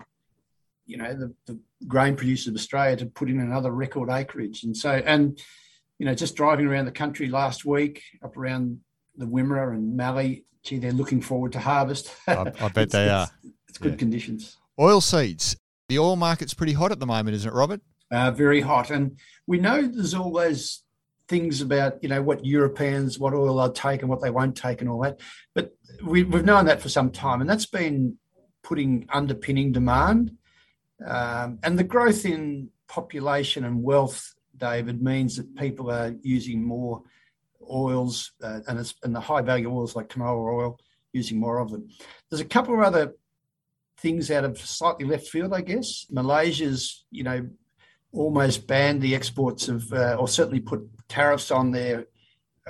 you 0.92 0.98
know, 0.98 1.14
the, 1.14 1.34
the 1.46 1.60
grain 1.88 2.16
producers 2.16 2.48
of 2.48 2.56
Australia 2.56 2.98
to 2.98 3.06
put 3.06 3.30
in 3.30 3.40
another 3.40 3.72
record 3.72 4.10
acreage. 4.10 4.64
And 4.64 4.76
so, 4.76 4.92
and, 4.92 5.40
you 5.98 6.06
know, 6.06 6.14
just 6.14 6.36
driving 6.36 6.68
around 6.68 6.86
the 6.86 6.92
country 6.92 7.30
last 7.30 7.64
week 7.66 8.04
up 8.24 8.36
around 8.36 8.82
the 9.16 9.26
Wimmera 9.26 9.74
and 9.74 9.96
Mallee, 9.96 10.44
gee, 10.64 10.80
they're 10.80 10.92
looking 10.92 11.22
forward 11.22 11.54
to 11.54 11.60
harvest. 11.60 12.14
I, 12.28 12.52
I 12.60 12.68
bet 12.70 12.90
they 12.92 13.10
are. 13.10 13.30
It's 13.72 13.78
good 13.78 13.94
Yeah. 13.94 13.98
conditions. 14.00 14.58
Oil 14.78 15.00
seeds. 15.00 15.56
The 15.88 15.98
oil 15.98 16.18
market's 16.18 16.54
pretty 16.54 16.74
hot 16.74 16.92
at 16.92 17.00
the 17.00 17.06
moment, 17.06 17.36
isn't 17.36 17.50
it, 17.50 17.56
Robert? 17.56 17.82
uh, 18.12 18.30
very 18.30 18.60
hot. 18.60 18.92
And 18.92 19.18
we 19.48 19.58
know 19.58 19.88
there's 19.88 20.14
all 20.14 20.34
those 20.34 20.84
things 21.30 21.62
about, 21.62 22.04
you 22.04 22.10
know, 22.10 22.22
what 22.22 22.46
Europeans, 22.46 23.18
what 23.18 23.34
oil 23.34 23.56
they'll 23.56 23.72
take 23.72 24.02
and 24.02 24.10
what 24.10 24.22
they 24.22 24.30
won't 24.30 24.58
take 24.58 24.82
and 24.82 24.90
all 24.90 25.00
that. 25.04 25.22
But 25.56 25.74
we, 26.04 26.26
we've 26.26 26.44
known 26.44 26.66
that 26.66 26.82
for 26.82 26.90
some 26.90 27.12
time. 27.12 27.40
And 27.40 27.50
that's 27.50 27.66
been 27.68 28.18
putting 28.64 29.08
underpinning 29.14 29.72
demand. 29.72 30.36
Um, 31.06 31.60
and 31.64 31.80
the 31.80 31.86
growth 31.86 32.26
in 32.26 32.72
population 32.90 33.64
and 33.64 33.82
wealth, 33.82 34.34
David, 34.58 35.02
means 35.02 35.38
that 35.38 35.56
people 35.56 35.90
are 35.90 36.14
using 36.22 36.62
more 36.62 37.04
oils 37.72 38.34
uh, 38.44 38.60
and, 38.68 38.78
it's, 38.78 38.94
and 39.04 39.16
the 39.16 39.22
high 39.22 39.42
value 39.42 39.72
oils 39.74 39.96
like 39.96 40.10
canola 40.10 40.54
oil, 40.54 40.80
using 41.14 41.40
more 41.40 41.60
of 41.60 41.72
them. 41.72 41.88
There's 42.30 42.42
a 42.42 42.46
couple 42.46 42.74
of 42.74 42.82
other 42.82 43.14
things 44.02 44.32
out 44.32 44.44
of 44.44 44.58
slightly 44.58 45.06
left 45.06 45.28
field, 45.28 45.54
I 45.54 45.62
guess. 45.62 46.06
Malaysia's, 46.10 47.06
you 47.12 47.24
know, 47.24 47.48
almost 48.12 48.68
banned 48.68 49.02
the 49.02 49.16
exports 49.16 49.68
of, 49.68 49.92
uh, 49.94 50.18
or 50.20 50.28
certainly 50.28 50.60
put 50.60 50.82
tariffs 51.08 51.52
on 51.52 51.72
their 51.72 52.06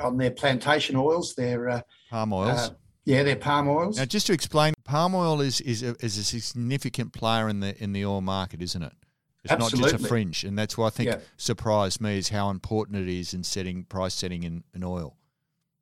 on 0.01 0.17
their 0.17 0.31
plantation 0.31 0.95
oils, 0.95 1.35
their 1.35 1.69
uh, 1.69 1.81
Palm 2.09 2.31
oils. 2.33 2.59
uh, 2.59 2.69
yeah, 3.05 3.23
their 3.23 3.35
palm 3.35 3.67
oils. 3.67 3.97
now, 3.97 4.05
just 4.05 4.27
to 4.27 4.33
explain, 4.33 4.73
palm 4.83 5.13
oil 5.15 5.41
is 5.41 5.59
is 5.61 5.83
a, 5.83 5.95
is 5.99 6.17
a 6.17 6.23
significant 6.23 7.13
player 7.13 7.49
in 7.49 7.59
the 7.59 7.81
in 7.83 7.93
the 7.93 8.05
oil 8.05 8.21
market, 8.21 8.61
isn't 8.61 8.83
it? 8.83 8.93
It's 9.43 9.57
not 9.57 9.71
just 9.71 9.95
a 9.95 9.97
fringe, 9.97 10.43
and 10.43 10.57
that's 10.57 10.77
what 10.77 10.85
I 10.87 10.89
think 10.91 11.09
Yeah. 11.09 11.17
surprised 11.37 11.99
me 11.99 12.17
is 12.19 12.29
how 12.29 12.51
important 12.51 12.97
it 12.97 13.09
is 13.09 13.33
in 13.33 13.43
setting 13.43 13.85
price 13.85 14.13
setting 14.13 14.43
in, 14.43 14.63
in 14.75 14.83
oil. 14.83 15.17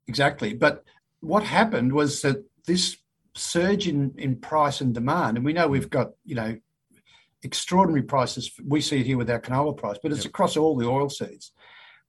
Exactly. 0.08 0.54
But 0.54 0.86
what 1.20 1.44
happened 1.44 1.92
was 1.92 2.22
that 2.22 2.38
this 2.66 2.96
surge 3.40 3.88
in, 3.88 4.14
in 4.18 4.36
price 4.36 4.82
and 4.82 4.94
demand, 4.94 5.38
and 5.38 5.46
we 5.46 5.54
know 5.54 5.68
we've 5.68 5.90
got, 5.90 6.12
you 6.26 6.36
know, 6.36 6.58
extraordinary 7.44 8.04
prices. 8.04 8.52
We 8.66 8.82
see 8.82 9.00
it 9.00 9.06
here 9.06 9.18
with 9.18 9.30
our 9.30 9.40
canola 9.40 9.76
price, 9.76 9.98
but 10.02 10.12
it's 10.12 10.26
Yep. 10.26 10.30
across 10.30 10.58
all 10.58 10.76
the 10.76 10.88
oil 10.88 11.10
seeds. 11.10 11.52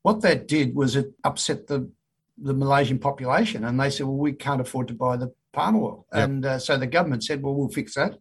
What 0.02 0.22
that 0.22 0.48
did 0.48 0.74
was 0.74 0.96
it 0.96 1.12
upset 1.24 1.66
the, 1.66 1.88
the 2.36 2.54
Malaysian 2.54 2.98
population, 2.98 3.64
and 3.64 3.78
they 3.78 3.90
said, 3.90 4.06
well, 4.06 4.16
we 4.16 4.32
can't 4.32 4.60
afford 4.60 4.88
to 4.88 4.94
buy 4.94 5.16
the 5.16 5.32
palm 5.52 5.76
oil. 5.76 6.06
Yep. 6.12 6.28
And 6.28 6.46
uh, 6.46 6.58
so 6.58 6.76
the 6.76 6.86
government 6.86 7.24
said, 7.24 7.42
well, 7.42 7.54
we'll 7.54 7.68
fix 7.68 7.94
that. 7.94 8.18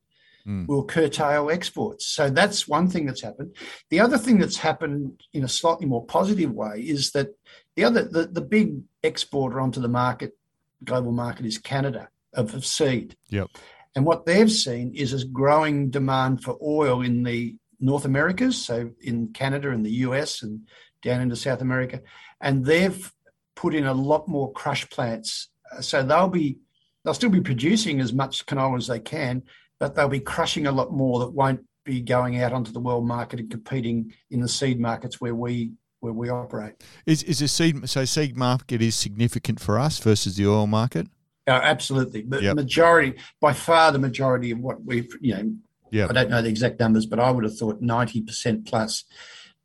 Mm. 0.47 0.67
We'll 0.67 0.85
curtail 0.85 1.49
exports. 1.49 2.05
So 2.07 2.29
that's 2.29 2.67
one 2.67 2.87
thing 2.89 3.05
that's 3.05 3.21
happened. 3.21 3.55
The 3.89 3.99
other 3.99 4.17
thing 4.17 4.39
that's 4.39 4.57
happened 4.57 5.21
in 5.33 5.43
a 5.43 5.49
slightly 5.49 5.85
more 5.85 6.05
positive 6.05 6.51
way 6.51 6.79
is 6.79 7.11
that 7.11 7.29
the 7.75 7.83
other 7.83 8.03
the, 8.03 8.27
the 8.27 8.41
big 8.41 8.81
exporter 9.03 9.59
onto 9.59 9.81
the 9.81 9.89
market, 9.89 10.37
global 10.83 11.11
market, 11.11 11.45
is 11.45 11.57
Canada 11.57 12.09
of, 12.33 12.53
of 12.53 12.65
seed. 12.65 13.15
Yep. 13.29 13.49
And 13.95 14.05
what 14.05 14.25
they've 14.25 14.51
seen 14.51 14.93
is 14.95 15.13
a 15.13 15.25
growing 15.25 15.89
demand 15.89 16.43
for 16.43 16.57
oil 16.61 17.01
in 17.01 17.23
the 17.23 17.55
North 17.79 18.05
Americas, 18.05 18.63
so 18.63 18.91
in 19.01 19.29
Canada 19.33 19.71
and 19.71 19.85
the 19.85 19.91
US 20.07 20.43
and 20.43 20.67
down 21.01 21.21
into 21.21 21.35
South 21.35 21.61
America, 21.61 22.01
and 22.41 22.65
they've 22.65 23.11
put 23.55 23.73
in 23.73 23.85
a 23.85 23.93
lot 23.93 24.27
more 24.27 24.51
crush 24.51 24.89
plants. 24.89 25.49
So 25.81 26.03
they'll 26.03 26.29
be 26.29 26.59
they'll 27.03 27.13
still 27.13 27.29
be 27.29 27.41
producing 27.41 28.01
as 28.01 28.13
much 28.13 28.45
canola 28.45 28.77
as 28.77 28.87
they 28.87 28.99
can, 28.99 29.43
but 29.79 29.95
they'll 29.95 30.09
be 30.09 30.19
crushing 30.19 30.67
a 30.67 30.71
lot 30.71 30.91
more 30.91 31.19
that 31.19 31.31
won't 31.31 31.65
be 31.85 32.01
going 32.01 32.41
out 32.41 32.53
onto 32.53 32.71
the 32.71 32.79
world 32.79 33.07
market 33.07 33.39
and 33.39 33.49
competing 33.49 34.13
in 34.29 34.41
the 34.41 34.47
seed 34.47 34.79
markets 34.79 35.19
where 35.21 35.35
we 35.35 35.71
where 36.01 36.13
we 36.13 36.29
operate. 36.29 36.75
Is 37.05 37.23
is 37.23 37.41
a 37.41 37.47
seed 37.47 37.89
so 37.89 38.05
seed 38.05 38.37
market 38.37 38.81
is 38.81 38.95
significant 38.95 39.59
for 39.59 39.79
us 39.79 39.99
versus 39.99 40.35
the 40.35 40.47
oil 40.47 40.67
market? 40.67 41.07
Uh, 41.49 41.59
absolutely, 41.63 42.21
but 42.21 42.43
Yep. 42.43 42.55
majority 42.55 43.13
by 43.41 43.53
far 43.53 43.91
the 43.91 43.99
majority 43.99 44.51
of 44.51 44.59
what 44.59 44.83
we've 44.85 45.11
you 45.19 45.33
know 45.35 45.53
Yeah. 45.91 46.07
I 46.09 46.13
don't 46.13 46.29
know 46.29 46.41
the 46.43 46.49
exact 46.49 46.79
numbers, 46.79 47.05
but 47.07 47.19
I 47.19 47.31
would 47.31 47.43
have 47.43 47.57
thought 47.57 47.81
ninety 47.81 48.21
percent 48.21 48.65
plus 48.65 49.03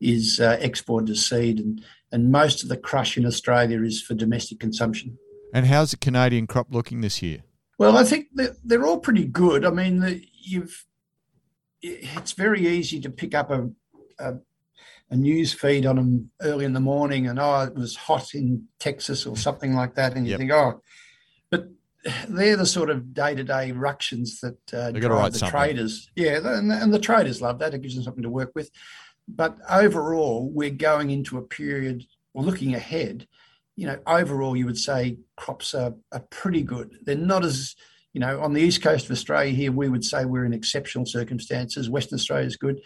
is 0.01 0.41
uh, 0.41 0.57
export 0.61 1.07
to 1.07 1.15
seed, 1.15 1.59
and 1.61 1.85
and 2.11 2.31
most 2.33 2.63
of 2.63 2.69
the 2.69 2.77
crush 2.77 3.17
in 3.19 3.27
Australia 3.27 3.83
is 3.83 4.01
for 4.01 4.15
domestic 4.15 4.59
consumption. 4.61 5.19
And 5.53 5.67
how's 5.67 5.91
the 5.93 5.97
Canadian 5.99 6.47
crop 6.47 6.69
looking 6.71 7.01
this 7.01 7.21
year? 7.23 7.41
Well, 7.79 7.97
I 7.99 8.05
think 8.05 8.29
that 8.35 8.57
they're 8.65 8.87
all 8.87 8.99
pretty 9.01 9.25
good. 9.27 9.65
I 9.65 9.71
mean, 9.71 10.01
the, 10.01 10.25
you've 10.33 10.87
it's 11.83 12.33
very 12.33 12.67
easy 12.67 12.99
to 13.01 13.11
pick 13.11 13.35
up 13.35 13.51
a, 13.51 13.69
a 14.19 14.35
a 15.11 15.17
news 15.17 15.53
feed 15.53 15.85
on 15.85 15.97
them 15.97 16.31
early 16.41 16.65
in 16.65 16.73
the 16.73 16.81
morning, 16.81 17.27
and 17.29 17.39
oh, 17.39 17.61
it 17.63 17.75
was 17.75 17.95
hot 17.95 18.35
in 18.35 18.65
Texas 18.79 19.27
or 19.27 19.37
something 19.37 19.75
like 19.75 19.95
that, 19.97 20.15
and 20.17 20.27
you 20.27 20.31
Yep. 20.31 20.39
think, 20.41 20.53
oh, 20.53 20.81
they're 22.29 22.57
the 22.57 22.67
sort 22.67 22.91
of 22.91 23.15
day 23.15 23.35
to 23.35 23.45
day 23.45 23.73
ructions 23.73 24.41
that 24.41 24.75
uh, 24.75 24.91
drive 24.93 25.33
the 25.33 25.39
something. 25.39 25.59
traders. 25.59 26.11
Yeah, 26.17 26.39
and, 26.45 26.71
and 26.71 26.93
the 26.93 26.99
traders 26.99 27.43
love 27.43 27.59
that. 27.61 27.75
It 27.75 27.83
gives 27.83 27.95
them 27.95 28.05
something 28.05 28.23
to 28.23 28.31
work 28.31 28.53
with. 28.55 28.71
But 29.27 29.59
overall, 29.71 30.51
we're 30.51 30.71
going 30.71 31.11
into 31.11 31.39
a 31.39 31.43
period, 31.43 32.05
or 32.35 32.43
looking 32.43 32.75
ahead. 32.75 33.27
You 33.77 33.87
know, 33.87 33.99
overall, 34.07 34.57
you 34.57 34.67
would 34.67 34.79
say 34.79 35.19
crops 35.37 35.75
are, 35.75 35.95
are 36.13 36.25
pretty 36.31 36.63
good. 36.63 36.99
They're 37.03 37.17
not 37.17 37.45
as 37.45 37.75
you 38.15 38.21
know, 38.21 38.41
on 38.41 38.53
the 38.53 38.63
east 38.63 38.81
coast 38.81 39.07
of 39.07 39.11
Australia 39.11 39.53
here, 39.53 39.73
we 39.73 39.89
would 39.89 40.05
say 40.05 40.25
we're 40.25 40.45
in 40.45 40.55
exceptional 40.55 41.05
circumstances. 41.05 41.91
Western 41.91 42.17
Australia 42.17 42.47
is 42.47 42.57
good, 42.57 42.81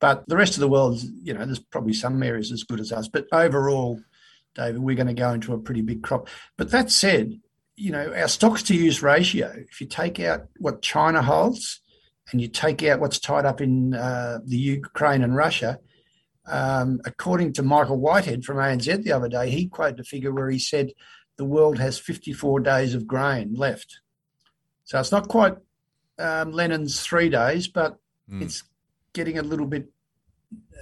but 0.00 0.28
the 0.28 0.36
rest 0.36 0.54
of 0.54 0.60
the 0.60 0.68
world, 0.68 1.00
you 1.22 1.32
know, 1.32 1.44
there's 1.46 1.58
probably 1.58 1.94
some 1.94 2.22
areas 2.22 2.52
as 2.52 2.62
good 2.62 2.78
as 2.78 2.92
us. 2.92 3.08
But 3.08 3.26
overall, 3.32 3.98
David, 4.54 4.82
we're 4.82 4.94
going 4.94 5.06
to 5.06 5.14
go 5.14 5.32
into 5.32 5.54
a 5.54 5.58
pretty 5.58 5.80
big 5.80 6.02
crop. 6.02 6.28
But 6.58 6.70
that 6.72 6.90
said, 6.90 7.40
you 7.76 7.92
know, 7.92 8.12
our 8.14 8.28
stocks 8.28 8.62
to 8.64 8.74
use 8.74 9.02
ratio, 9.02 9.52
if 9.70 9.80
you 9.80 9.86
take 9.86 10.18
out 10.20 10.46
what 10.58 10.82
China 10.82 11.22
holds 11.22 11.80
and 12.32 12.40
you 12.40 12.48
take 12.48 12.82
out 12.82 13.00
what's 13.00 13.18
tied 13.18 13.44
up 13.44 13.60
in 13.60 13.94
uh, 13.94 14.38
the 14.44 14.56
Ukraine 14.56 15.22
and 15.22 15.36
Russia, 15.36 15.78
um, 16.46 17.00
according 17.04 17.52
to 17.54 17.62
Michael 17.62 17.98
Whitehead 17.98 18.44
from 18.44 18.56
ANZ 18.56 19.02
the 19.02 19.12
other 19.12 19.28
day, 19.28 19.50
he 19.50 19.68
quoted 19.68 20.00
a 20.00 20.04
figure 20.04 20.32
where 20.32 20.48
he 20.48 20.58
said 20.58 20.92
the 21.36 21.44
world 21.44 21.78
has 21.78 21.98
54 21.98 22.60
days 22.60 22.94
of 22.94 23.06
grain 23.06 23.54
left. 23.54 24.00
So 24.84 24.98
it's 24.98 25.12
not 25.12 25.28
quite 25.28 25.56
um, 26.18 26.52
Lenin's 26.52 27.00
three 27.00 27.28
days, 27.28 27.68
but 27.68 27.98
Mm. 28.28 28.42
it's 28.42 28.64
getting 29.12 29.38
a 29.38 29.42
little 29.42 29.66
bit, 29.66 29.86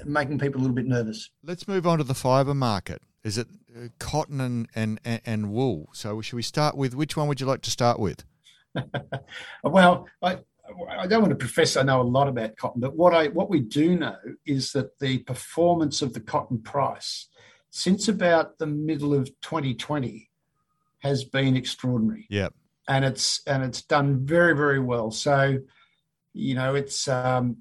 making 0.05 0.39
people 0.39 0.61
a 0.61 0.63
little 0.63 0.75
bit 0.75 0.87
nervous. 0.87 1.31
Let's 1.43 1.67
move 1.67 1.87
on 1.87 1.99
to 1.99 2.05
the 2.05 2.15
fibre 2.15 2.55
market. 2.55 3.03
Is 3.23 3.39
it 3.39 3.49
uh, 3.75 3.89
cotton 3.99 4.41
and, 4.41 4.69
and, 5.05 5.21
and, 5.25 5.51
wool? 5.51 5.89
So 5.93 6.21
should 6.21 6.37
we 6.37 6.43
start 6.43 6.77
with 6.77 6.95
which 6.95 7.17
one 7.17 7.27
would 7.29 7.41
you 7.41 7.47
like 7.47 7.63
to 7.63 7.71
start 7.71 7.99
with? 7.99 8.25
Well, 9.63 10.09
I, 10.21 10.39
I 10.99 11.07
don't 11.07 11.23
want 11.23 11.31
to 11.31 11.37
profess 11.37 11.77
I 11.77 11.83
know 11.83 12.01
a 12.01 12.03
lot 12.03 12.29
about 12.29 12.57
cotton, 12.57 12.81
but 12.81 12.97
what 12.97 13.15
I 13.15 13.29
what 13.29 13.51
we 13.51 13.61
do 13.61 13.97
know 13.97 14.17
is 14.47 14.73
that 14.73 14.99
the 14.99 15.19
performance 15.19 16.03
of 16.03 16.13
the 16.13 16.21
cotton 16.21 16.59
price 16.59 17.29
since 17.71 18.09
about 18.09 18.59
the 18.59 18.67
middle 18.67 19.15
of 19.15 19.27
2020 19.41 20.31
has 21.01 21.25
been 21.25 21.57
extraordinary. 21.57 22.27
Yep. 22.31 22.55
and 22.89 23.05
it's 23.05 23.43
and 23.47 23.63
it's 23.63 23.83
done 23.83 24.25
very 24.25 24.57
very 24.57 24.81
well. 24.81 25.11
So, 25.11 25.59
you 26.33 26.55
know, 26.55 26.75
it's 26.75 27.09
um, 27.09 27.59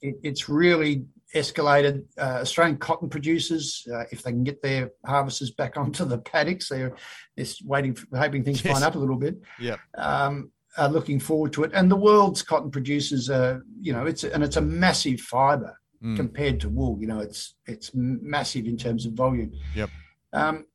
it, 0.00 0.16
it's 0.22 0.48
really 0.48 1.04
escalated. 1.34 2.04
Uh, 2.18 2.38
Australian 2.42 2.78
cotton 2.78 3.08
producers, 3.08 3.86
uh, 3.92 4.04
if 4.10 4.22
they 4.22 4.30
can 4.30 4.44
get 4.44 4.62
their 4.62 4.90
harvesters 5.06 5.50
back 5.50 5.76
onto 5.82 6.04
the 6.04 6.18
paddocks, 6.18 6.68
they're 6.68 6.94
they're 7.36 7.46
waiting, 7.64 7.94
for, 7.94 8.06
hoping 8.16 8.44
things 8.44 8.64
Yes. 8.64 8.74
line 8.74 8.82
up 8.82 8.94
a 8.94 8.98
little 8.98 9.16
bit. 9.16 9.36
Yeah. 9.60 9.76
Um, 9.96 10.50
are 10.76 10.88
looking 10.88 11.18
forward 11.18 11.52
to 11.54 11.64
it, 11.64 11.72
and 11.74 11.90
the 11.90 11.96
world's 11.96 12.42
cotton 12.42 12.70
producers 12.70 13.28
are, 13.30 13.64
you 13.80 13.92
know, 13.92 14.06
it's 14.06 14.22
and 14.24 14.44
it's 14.44 14.56
a 14.56 14.60
massive 14.62 15.20
fibre 15.20 15.74
Mm. 16.00 16.14
compared 16.14 16.60
to 16.60 16.68
wool. 16.68 16.96
You 17.00 17.08
know, 17.08 17.18
it's 17.18 17.54
it's 17.66 17.90
massive 17.92 18.66
in 18.66 18.76
terms 18.76 19.04
of 19.04 19.14
volume. 19.14 19.50
Yep. 19.74 19.90
Um, 20.32 20.66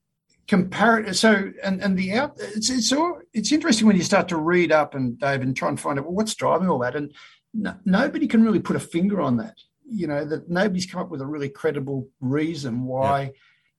comparative. 0.50 1.16
So 1.16 1.52
and 1.64 1.82
and 1.82 1.98
the 1.98 2.12
out. 2.14 2.34
It's 2.38 2.70
it's 2.70 2.92
all, 2.92 3.20
it's 3.34 3.52
interesting 3.54 3.88
when 3.88 3.96
you 3.96 4.04
start 4.04 4.28
to 4.30 4.38
read 4.38 4.74
up 4.74 4.96
and 4.96 5.18
Dave 5.18 5.42
and 5.42 5.56
try 5.56 5.70
and 5.70 5.80
find 5.80 5.98
out 5.98 6.04
well 6.06 6.14
what's 6.16 6.36
driving 6.36 6.68
all 6.70 6.80
that, 6.80 6.96
and 6.98 7.14
no, 7.54 7.74
nobody 7.86 8.28
can 8.28 8.44
really 8.44 8.60
put 8.60 8.76
a 8.76 8.80
finger 8.82 9.22
on 9.22 9.38
that. 9.38 9.56
You 9.86 10.08
know 10.08 10.26
that 10.26 10.50
nobody's 10.50 10.86
come 10.86 11.02
up 11.02 11.10
with 11.10 11.22
a 11.22 11.26
really 11.26 11.50
credible 11.50 12.08
reason 12.22 12.86
why 12.86 13.34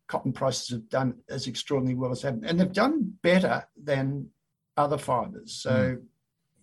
cotton 0.07 0.33
prices 0.33 0.69
have 0.71 0.89
done 0.89 1.15
as 1.29 1.47
extraordinarily 1.49 1.99
well 1.99 2.13
as 2.13 2.23
they 2.23 2.29
have, 2.29 2.43
and 2.43 2.61
they've 2.61 2.73
done 2.73 3.15
better 3.23 3.67
than 3.83 4.29
other 4.77 4.99
fibres. 4.99 5.55
So. 5.55 5.97
Hmm. 5.99 6.07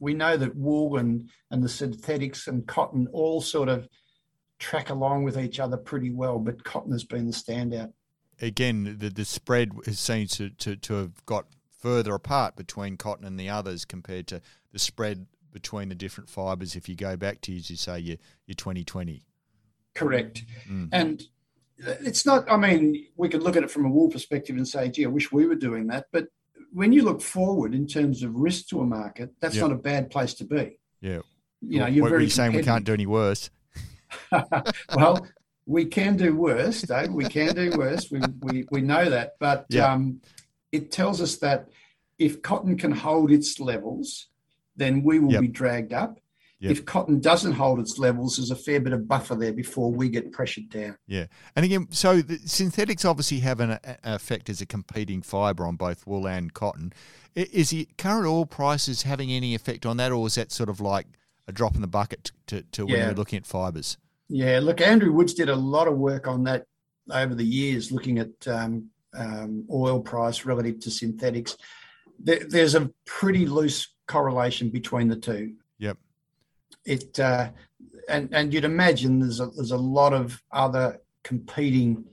We 0.04 0.15
know 0.15 0.36
that 0.36 0.56
wool 0.56 0.97
and, 0.97 1.30
and 1.51 1.62
the 1.62 1.69
synthetics 1.69 2.47
and 2.47 2.65
cotton 2.65 3.08
all 3.12 3.39
sort 3.39 3.69
of 3.69 3.88
track 4.62 4.89
along 4.89 5.23
with 5.23 5.38
each 5.38 5.60
other 5.60 5.75
pretty 5.75 6.12
well, 6.12 6.39
but 6.39 6.63
cotton 6.63 6.91
has 6.93 7.04
been 7.04 7.25
the 7.25 7.34
standout. 7.34 7.91
Again, 8.41 8.95
the, 8.99 9.10
the 9.10 9.25
spread 9.25 9.71
has 9.86 9.99
seemed 9.99 10.30
to, 10.32 10.49
to, 10.51 10.75
to 10.77 10.93
have 10.93 11.25
got 11.25 11.47
further 11.77 12.13
apart 12.13 12.56
between 12.56 12.95
cotton 12.95 13.25
and 13.25 13.39
the 13.39 13.49
others 13.49 13.84
compared 13.84 14.27
to 14.27 14.41
the 14.71 14.80
spread 14.80 15.25
between 15.51 15.89
the 15.89 15.95
different 15.95 16.30
fibres 16.30 16.75
if 16.75 16.88
you 16.88 16.95
go 16.95 17.17
back 17.17 17.41
to, 17.41 17.56
as 17.56 17.69
you 17.69 17.75
say, 17.75 17.99
your, 17.99 18.17
your 18.45 18.56
2020. 18.56 19.23
Correct. 19.93 20.43
Mm. 20.69 20.89
And 20.91 21.23
it's 21.77 22.25
not, 22.25 22.49
I 22.51 22.58
mean, 22.58 23.08
we 23.15 23.30
could 23.30 23.43
look 23.43 23.56
at 23.56 23.63
it 23.63 23.71
from 23.71 23.86
a 23.86 23.89
wool 23.89 24.10
perspective 24.10 24.56
and 24.56 24.67
say, 24.67 24.89
gee, 24.89 25.06
I 25.06 25.10
wish 25.10 25.32
we 25.32 25.45
were 25.45 25.56
doing 25.56 25.88
that. 25.88 26.06
But 26.12 26.27
when 26.71 26.93
you 26.93 27.04
look 27.04 27.21
forward 27.21 27.73
in 27.73 27.88
terms 27.88 28.23
of 28.23 28.36
risk 28.36 28.67
to 28.67 28.82
a 28.82 28.86
market, 28.86 29.32
that's 29.39 29.58
not 29.58 29.71
a 29.71 29.75
bad 29.75 30.10
place 30.10 30.34
to 30.36 30.45
be. 30.45 30.80
Yeah. 31.01 31.19
You 31.62 31.80
know, 31.80 31.88
you're 31.88 32.04
what, 32.04 32.10
very 32.10 32.23
you 32.23 32.30
saying 32.30 32.54
we 32.54 32.63
can't 32.63 32.86
do 32.86 32.93
any 32.93 33.06
worse? 33.06 33.49
well, 34.95 35.27
we 35.65 35.86
can 35.86 36.17
do 36.17 36.36
worse, 36.36 36.82
Dave. 36.82 37.12
We 37.12 37.25
can 37.25 37.54
do 37.54 37.71
worse. 37.77 38.10
We, 38.10 38.21
we, 38.41 38.65
we 38.71 38.82
know 38.82 39.10
that. 39.10 39.34
But 39.39 39.65
yeah. 39.69 39.91
um, 39.91 40.21
it 40.71 40.91
tells 40.91 41.21
us 41.21 41.38
that 41.38 41.69
if 42.17 42.41
cotton 42.41 42.77
can 42.77 42.91
hold 42.91 43.32
its 43.32 43.60
levels, 43.60 44.27
then 44.75 45.04
we 45.04 45.19
will 45.19 45.34
yep. 45.34 45.41
be 45.41 45.47
dragged 45.47 45.93
up. 45.93 46.19
Yep. 46.62 46.71
If 46.71 46.86
cotton 46.86 47.19
doesn't 47.19 47.54
hold 47.54 47.80
its 47.80 47.97
levels, 47.97 48.38
there's 48.38 48.52
a 48.52 48.56
fair 48.56 48.80
bit 48.80 48.93
of 48.93 49.08
buffer 49.08 49.34
there 49.34 49.52
before 49.52 49.91
we 49.91 50.10
get 50.10 50.32
pressured 50.32 50.69
down. 50.69 50.95
Yeah, 51.08 51.26
and 51.56 51.65
again, 51.65 51.88
so 51.89 52.21
synthetics 52.45 53.04
obviously 53.04 53.39
have 53.39 53.60
an 53.60 53.71
a, 53.71 53.97
effect 54.04 54.47
as 54.47 54.62
a 54.62 54.67
competing 54.67 55.24
fibre 55.24 55.65
on 55.65 55.76
both 55.76 56.06
wool 56.06 56.28
and 56.28 56.54
cotton. 56.54 56.93
Is 57.34 57.71
the 57.71 57.88
current 57.97 58.28
oil 58.28 58.45
prices 58.45 59.02
having 59.02 59.32
any 59.32 59.56
effect 59.56 59.88
on 59.88 59.97
that, 59.97 60.12
or 60.12 60.28
is 60.28 60.36
that 60.36 60.52
sort 60.52 60.69
of 60.69 60.80
like 60.80 61.08
a 61.47 61.52
drop 61.52 61.74
in 61.74 61.82
the 61.82 61.88
bucket 61.88 62.32
to, 62.47 62.62
to 62.62 62.86
when 62.86 62.95
yeah. 62.95 63.06
you're 63.08 63.15
looking 63.15 63.38
at 63.38 63.47
fibres? 63.47 63.97
Yeah, 64.30 64.60
look, 64.62 64.82
Andrew 64.82 65.12
Woods 65.12 65.34
did 65.34 65.50
a 65.50 65.56
lot 65.56 65.88
of 65.88 65.97
work 65.97 66.28
on 66.28 66.43
that 66.43 66.65
over 67.10 67.34
the 67.34 67.43
years, 67.43 67.91
looking 67.91 68.19
at 68.19 68.47
um, 68.47 68.89
um, 69.13 69.65
oil 69.71 70.00
price 70.00 70.45
relative 70.45 70.80
to 70.82 70.91
synthetics. 70.91 71.58
There, 72.19 72.41
there's 72.47 72.76
a 72.76 72.91
pretty 73.06 73.47
loose 73.47 73.93
correlation 74.08 74.69
between 74.69 75.08
the 75.08 75.15
two. 75.15 75.56
Yep. 75.80 75.97
It 76.86 77.20
uh, 77.20 77.50
and 78.10 78.30
and 78.34 78.54
you'd 78.54 78.65
imagine 78.65 79.20
there's 79.20 79.39
a 79.39 79.48
there's 79.48 79.72
a 79.72 79.78
lot 79.78 80.13
of 80.13 80.41
other 80.52 81.00
competing 81.24 82.04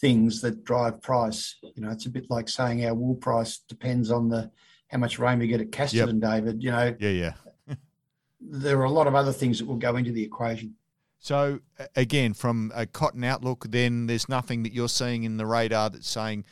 things 0.00 0.40
that 0.42 0.64
drive 0.64 1.00
price. 1.00 1.56
You 1.62 1.82
know, 1.82 1.90
it's 1.90 2.06
a 2.06 2.10
bit 2.10 2.26
like 2.28 2.48
saying 2.48 2.84
our 2.84 2.94
wool 2.94 3.14
price 3.14 3.58
depends 3.68 4.10
on 4.10 4.28
the 4.28 4.50
how 4.88 4.98
much 4.98 5.18
rain 5.18 5.38
we 5.38 5.46
get 5.46 5.60
at 5.60 5.70
Casterton, 5.70 6.20
yep. 6.22 6.30
David. 6.30 6.62
You 6.62 6.70
know. 6.70 6.96
Yeah, 6.98 7.10
yeah. 7.10 7.32
there 8.40 8.78
are 8.80 8.84
a 8.84 8.90
lot 8.90 9.06
of 9.06 9.14
other 9.14 9.32
things 9.32 9.58
that 9.58 9.66
will 9.66 9.76
go 9.76 9.96
into 9.96 10.12
the 10.12 10.22
equation. 10.22 10.74
So 11.18 11.60
again, 11.96 12.34
from 12.34 12.70
a 12.74 12.84
cotton 12.84 13.24
outlook, 13.24 13.66
then 13.70 14.06
there's 14.08 14.28
nothing 14.28 14.62
that 14.64 14.74
you're 14.74 14.90
seeing 14.90 15.24
in 15.24 15.38
the 15.38 15.46
radar 15.46 15.88
that's 15.88 16.08
saying 16.08 16.44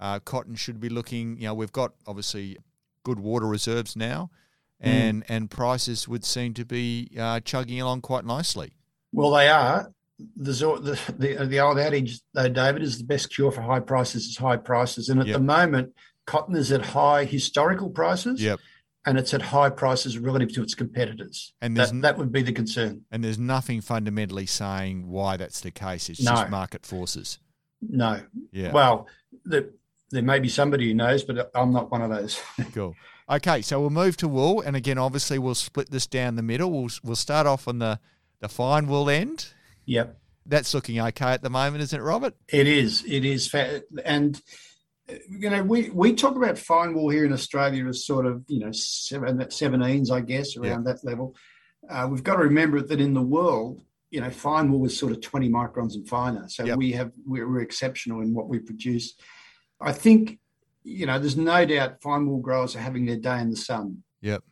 uh, 0.00 0.18
cotton 0.18 0.54
should 0.54 0.80
be 0.80 0.90
looking. 0.90 1.38
You 1.38 1.44
know, 1.44 1.54
we've 1.54 1.72
got 1.72 1.94
obviously 2.06 2.58
good 3.04 3.18
water 3.18 3.46
reserves 3.46 3.96
now. 3.96 4.30
And 4.80 5.22
mm. 5.22 5.26
and 5.28 5.50
prices 5.50 6.06
would 6.08 6.24
seem 6.24 6.54
to 6.54 6.64
be 6.64 7.10
uh, 7.18 7.40
chugging 7.40 7.80
along 7.80 8.02
quite 8.02 8.24
nicely. 8.24 8.72
Well, 9.12 9.30
they 9.30 9.48
are. 9.48 9.92
There's 10.36 10.60
the, 10.60 10.98
the 11.16 11.46
the 11.46 11.60
old 11.60 11.78
adage 11.78 12.20
though, 12.34 12.48
David, 12.48 12.82
is 12.82 12.98
the 12.98 13.04
best 13.04 13.32
cure 13.32 13.52
for 13.52 13.62
high 13.62 13.80
prices 13.80 14.26
is 14.26 14.36
high 14.36 14.56
prices, 14.56 15.08
and 15.08 15.20
at 15.20 15.26
yep. 15.26 15.34
the 15.34 15.42
moment, 15.42 15.94
cotton 16.26 16.56
is 16.56 16.72
at 16.72 16.84
high 16.84 17.24
historical 17.24 17.90
prices. 17.90 18.42
Yep 18.42 18.60
and 19.08 19.18
it's 19.18 19.32
at 19.32 19.40
high 19.40 19.70
prices 19.70 20.18
relative 20.18 20.52
to 20.52 20.62
its 20.62 20.74
competitors. 20.74 21.54
And 21.62 21.74
that, 21.78 21.98
that 22.02 22.18
would 22.18 22.30
be 22.30 22.42
the 22.42 22.52
concern. 22.52 23.06
And 23.10 23.24
there's 23.24 23.38
nothing 23.38 23.80
fundamentally 23.80 24.44
saying 24.44 25.08
why 25.08 25.38
that's 25.38 25.60
the 25.60 25.70
case. 25.70 26.10
It's 26.10 26.22
no. 26.22 26.32
just 26.32 26.50
market 26.50 26.84
forces. 26.84 27.38
No. 27.80 28.20
Yeah. 28.52 28.72
Well, 28.72 29.06
the, 29.46 29.72
there 30.10 30.22
may 30.22 30.40
be 30.40 30.50
somebody 30.50 30.88
who 30.88 30.94
knows, 30.94 31.24
but 31.24 31.50
I'm 31.54 31.72
not 31.72 31.90
one 31.90 32.02
of 32.02 32.10
those. 32.10 32.38
cool. 32.74 32.94
Okay, 33.30 33.60
so 33.60 33.80
we'll 33.80 33.90
move 33.90 34.16
to 34.18 34.28
wool, 34.28 34.60
and 34.60 34.74
again, 34.74 34.96
obviously, 34.96 35.38
we'll 35.38 35.54
split 35.54 35.90
this 35.90 36.06
down 36.06 36.36
the 36.36 36.42
middle. 36.42 36.70
We'll 36.70 36.90
we'll 37.02 37.16
start 37.16 37.46
off 37.46 37.68
on 37.68 37.78
the 37.78 38.00
the 38.40 38.48
fine 38.48 38.86
wool 38.86 39.10
end. 39.10 39.52
Yep. 39.86 40.18
That's 40.46 40.72
looking 40.72 40.98
okay 41.00 41.32
at 41.32 41.42
the 41.42 41.50
moment, 41.50 41.82
isn't 41.82 41.98
it, 41.98 42.02
Robert? 42.02 42.34
It 42.48 42.66
is. 42.66 43.04
It 43.06 43.24
is. 43.24 43.54
And 44.04 44.40
you 45.28 45.50
know, 45.50 45.62
we, 45.62 45.90
we 45.90 46.14
talk 46.14 46.36
about 46.36 46.58
fine 46.58 46.94
wool 46.94 47.08
here 47.08 47.24
in 47.24 47.32
Australia 47.32 47.86
as 47.86 48.04
sort 48.04 48.26
of, 48.26 48.44
you 48.48 48.60
know, 48.60 48.72
seven, 48.72 49.38
17s, 49.38 50.10
I 50.10 50.20
guess, 50.20 50.56
around 50.56 50.86
yeah. 50.86 50.92
that 50.92 51.04
level. 51.04 51.34
Uh, 51.88 52.08
we've 52.10 52.22
got 52.22 52.36
to 52.36 52.42
remember 52.42 52.80
that 52.80 53.00
in 53.00 53.14
the 53.14 53.22
world, 53.22 53.82
you 54.10 54.20
know, 54.20 54.30
fine 54.30 54.70
wool 54.70 54.84
is 54.84 54.98
sort 54.98 55.12
of 55.12 55.20
20 55.20 55.48
microns 55.48 55.94
and 55.94 56.06
finer. 56.08 56.48
So 56.48 56.64
yep. 56.64 56.78
we 56.78 56.92
have, 56.92 57.12
we're, 57.26 57.48
we're, 57.48 57.60
exceptional 57.60 58.20
in 58.20 58.34
what 58.34 58.48
we 58.48 58.58
produce. 58.58 59.14
I 59.80 59.92
think, 59.92 60.38
you 60.82 61.06
know, 61.06 61.18
there's 61.18 61.36
no 61.36 61.64
doubt 61.64 62.02
fine 62.02 62.26
wool 62.26 62.40
growers 62.40 62.76
are 62.76 62.80
having 62.80 63.06
their 63.06 63.16
day 63.16 63.40
in 63.40 63.50
the 63.50 63.56
sun. 63.56 64.02
Yep. 64.20 64.42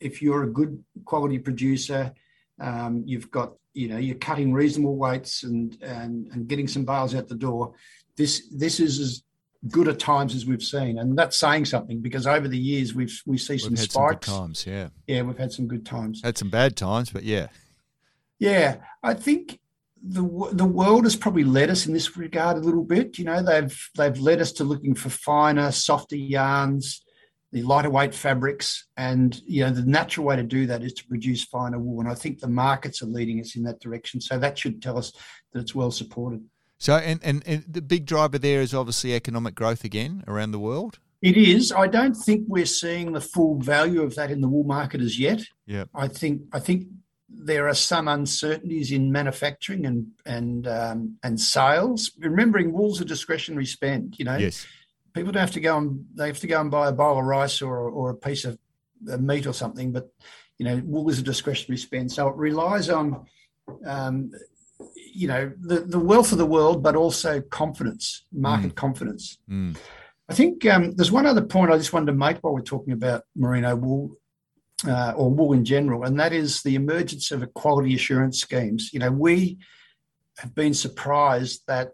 If 0.00 0.22
you're 0.22 0.44
a 0.44 0.50
good 0.50 0.82
quality 1.04 1.38
producer, 1.38 2.12
um, 2.60 3.02
you've 3.06 3.30
got, 3.30 3.54
you 3.74 3.88
know, 3.88 3.96
you're 3.96 4.16
cutting 4.16 4.52
reasonable 4.52 4.96
weights 4.96 5.42
and, 5.42 5.76
and, 5.82 6.28
and 6.32 6.48
getting 6.48 6.68
some 6.68 6.84
bales 6.84 7.14
out 7.14 7.28
the 7.28 7.34
door. 7.34 7.74
This, 8.16 8.48
this 8.50 8.80
is 8.80 9.00
as 9.00 9.22
good 9.68 9.88
at 9.88 9.98
times 9.98 10.34
as 10.34 10.46
we've 10.46 10.62
seen, 10.62 10.98
and 10.98 11.18
that's 11.18 11.36
saying 11.36 11.64
something 11.64 12.00
because 12.00 12.26
over 12.26 12.48
the 12.48 12.58
years 12.58 12.94
we've 12.94 13.20
we 13.26 13.38
see 13.38 13.58
some 13.58 13.76
spikes. 13.76 14.26
Some 14.26 14.40
times, 14.40 14.66
yeah, 14.66 14.88
yeah, 15.06 15.22
we've 15.22 15.38
had 15.38 15.52
some 15.52 15.66
good 15.66 15.84
times. 15.84 16.20
Had 16.22 16.38
some 16.38 16.50
bad 16.50 16.76
times, 16.76 17.10
but 17.10 17.24
yeah, 17.24 17.48
yeah. 18.38 18.76
I 19.02 19.14
think 19.14 19.58
the 20.02 20.22
the 20.52 20.64
world 20.64 21.04
has 21.04 21.16
probably 21.16 21.44
led 21.44 21.70
us 21.70 21.86
in 21.86 21.92
this 21.92 22.16
regard 22.16 22.56
a 22.56 22.60
little 22.60 22.84
bit. 22.84 23.18
You 23.18 23.24
know, 23.24 23.42
they've 23.42 23.90
they've 23.96 24.18
led 24.18 24.40
us 24.40 24.52
to 24.52 24.64
looking 24.64 24.94
for 24.94 25.08
finer, 25.08 25.72
softer 25.72 26.16
yarns, 26.16 27.02
the 27.52 27.62
lighter 27.62 27.90
weight 27.90 28.14
fabrics, 28.14 28.86
and 28.96 29.40
you 29.46 29.64
know 29.64 29.70
the 29.70 29.84
natural 29.84 30.26
way 30.26 30.36
to 30.36 30.42
do 30.42 30.66
that 30.66 30.82
is 30.82 30.92
to 30.94 31.06
produce 31.06 31.44
finer 31.44 31.78
wool. 31.78 32.00
And 32.00 32.08
I 32.08 32.14
think 32.14 32.40
the 32.40 32.48
markets 32.48 33.02
are 33.02 33.06
leading 33.06 33.40
us 33.40 33.56
in 33.56 33.62
that 33.64 33.80
direction. 33.80 34.20
So 34.20 34.38
that 34.38 34.58
should 34.58 34.82
tell 34.82 34.98
us 34.98 35.12
that 35.52 35.60
it's 35.60 35.74
well 35.74 35.90
supported. 35.90 36.44
So, 36.78 36.96
and, 36.96 37.20
and, 37.22 37.42
and 37.46 37.64
the 37.66 37.80
big 37.80 38.04
driver 38.04 38.38
there 38.38 38.60
is 38.60 38.74
obviously 38.74 39.14
economic 39.14 39.54
growth 39.54 39.82
again 39.82 40.22
around 40.26 40.50
the 40.50 40.58
world. 40.58 40.98
It 41.22 41.36
is. 41.36 41.72
I 41.72 41.86
don't 41.86 42.14
think 42.14 42.44
we're 42.46 42.66
seeing 42.66 43.12
the 43.12 43.20
full 43.20 43.58
value 43.58 44.02
of 44.02 44.14
that 44.16 44.30
in 44.30 44.42
the 44.42 44.48
wool 44.48 44.64
market 44.64 45.00
as 45.00 45.18
yet. 45.18 45.42
Yeah. 45.64 45.84
I 45.94 46.08
think 46.08 46.42
I 46.52 46.60
think 46.60 46.88
there 47.28 47.68
are 47.68 47.74
some 47.74 48.08
uncertainties 48.08 48.92
in 48.92 49.10
manufacturing 49.10 49.86
and 49.86 50.06
and 50.24 50.66
um, 50.68 51.16
and 51.22 51.40
sales. 51.40 52.12
Remembering 52.18 52.72
wool's 52.72 53.00
a 53.00 53.04
discretionary 53.04 53.66
spend. 53.66 54.18
You 54.18 54.24
know, 54.26 54.36
yes. 54.36 54.66
People 55.12 55.32
don't 55.32 55.40
have 55.40 55.52
to 55.52 55.60
go 55.60 55.78
and 55.78 56.04
they 56.14 56.26
have 56.26 56.40
to 56.40 56.46
go 56.46 56.60
and 56.60 56.70
buy 56.70 56.88
a 56.88 56.92
bowl 56.92 57.18
of 57.18 57.24
rice 57.24 57.62
or 57.62 57.76
or 57.78 58.10
a 58.10 58.14
piece 58.14 58.44
of 58.44 58.58
meat 59.20 59.46
or 59.46 59.52
something, 59.52 59.92
but 59.92 60.10
you 60.58 60.64
know, 60.64 60.80
wool 60.84 61.08
is 61.10 61.18
a 61.18 61.22
discretionary 61.22 61.78
spend, 61.78 62.10
so 62.10 62.28
it 62.28 62.36
relies 62.36 62.88
on 62.88 63.26
um, 63.84 64.30
you 64.94 65.28
know 65.28 65.52
the, 65.60 65.80
the 65.80 65.98
wealth 65.98 66.32
of 66.32 66.38
the 66.38 66.46
world, 66.46 66.82
but 66.82 66.96
also 66.96 67.40
confidence, 67.40 68.24
market 68.32 68.72
mm. 68.72 68.76
confidence. 68.76 69.38
Mm. 69.50 69.76
I 70.28 70.34
think 70.34 70.66
um, 70.66 70.92
there's 70.92 71.12
one 71.12 71.26
other 71.26 71.42
point 71.42 71.70
I 71.70 71.78
just 71.78 71.92
wanted 71.92 72.06
to 72.06 72.12
make 72.12 72.38
while 72.38 72.54
we're 72.54 72.62
talking 72.62 72.92
about 72.92 73.24
merino 73.34 73.76
wool 73.76 74.16
uh, 74.86 75.12
or 75.16 75.30
wool 75.30 75.52
in 75.52 75.64
general, 75.64 76.04
and 76.04 76.18
that 76.20 76.32
is 76.32 76.62
the 76.62 76.74
emergence 76.74 77.30
of 77.30 77.54
quality 77.54 77.94
assurance 77.94 78.40
schemes. 78.40 78.90
You 78.92 79.00
know, 79.00 79.10
we 79.10 79.58
have 80.38 80.54
been 80.54 80.74
surprised 80.74 81.62
that 81.66 81.92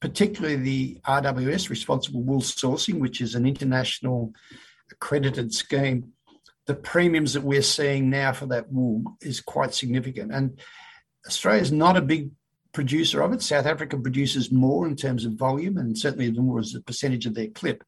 particularly 0.00 0.56
the 0.56 1.00
RWS, 1.06 1.70
Responsible 1.70 2.22
Wool 2.22 2.40
Sourcing, 2.40 2.98
which 2.98 3.20
is 3.20 3.34
an 3.34 3.46
international 3.46 4.32
accredited 4.90 5.54
scheme, 5.54 6.12
the 6.66 6.74
premiums 6.74 7.32
that 7.32 7.42
we're 7.42 7.62
seeing 7.62 8.10
now 8.10 8.32
for 8.32 8.46
that 8.46 8.70
wool 8.70 9.02
is 9.20 9.40
quite 9.40 9.74
significant. 9.74 10.32
And 10.32 10.60
Australia 11.26 11.62
is 11.62 11.72
not 11.72 11.96
a 11.96 12.02
big 12.02 12.30
producer 12.72 13.22
of 13.22 13.32
it. 13.32 13.42
South 13.42 13.66
Africa 13.66 13.98
produces 13.98 14.52
more 14.52 14.86
in 14.86 14.96
terms 14.96 15.24
of 15.24 15.32
volume 15.32 15.78
and 15.78 15.96
certainly 15.96 16.30
more 16.30 16.60
as 16.60 16.74
a 16.74 16.80
percentage 16.80 17.26
of 17.26 17.34
their 17.34 17.48
clip. 17.48 17.82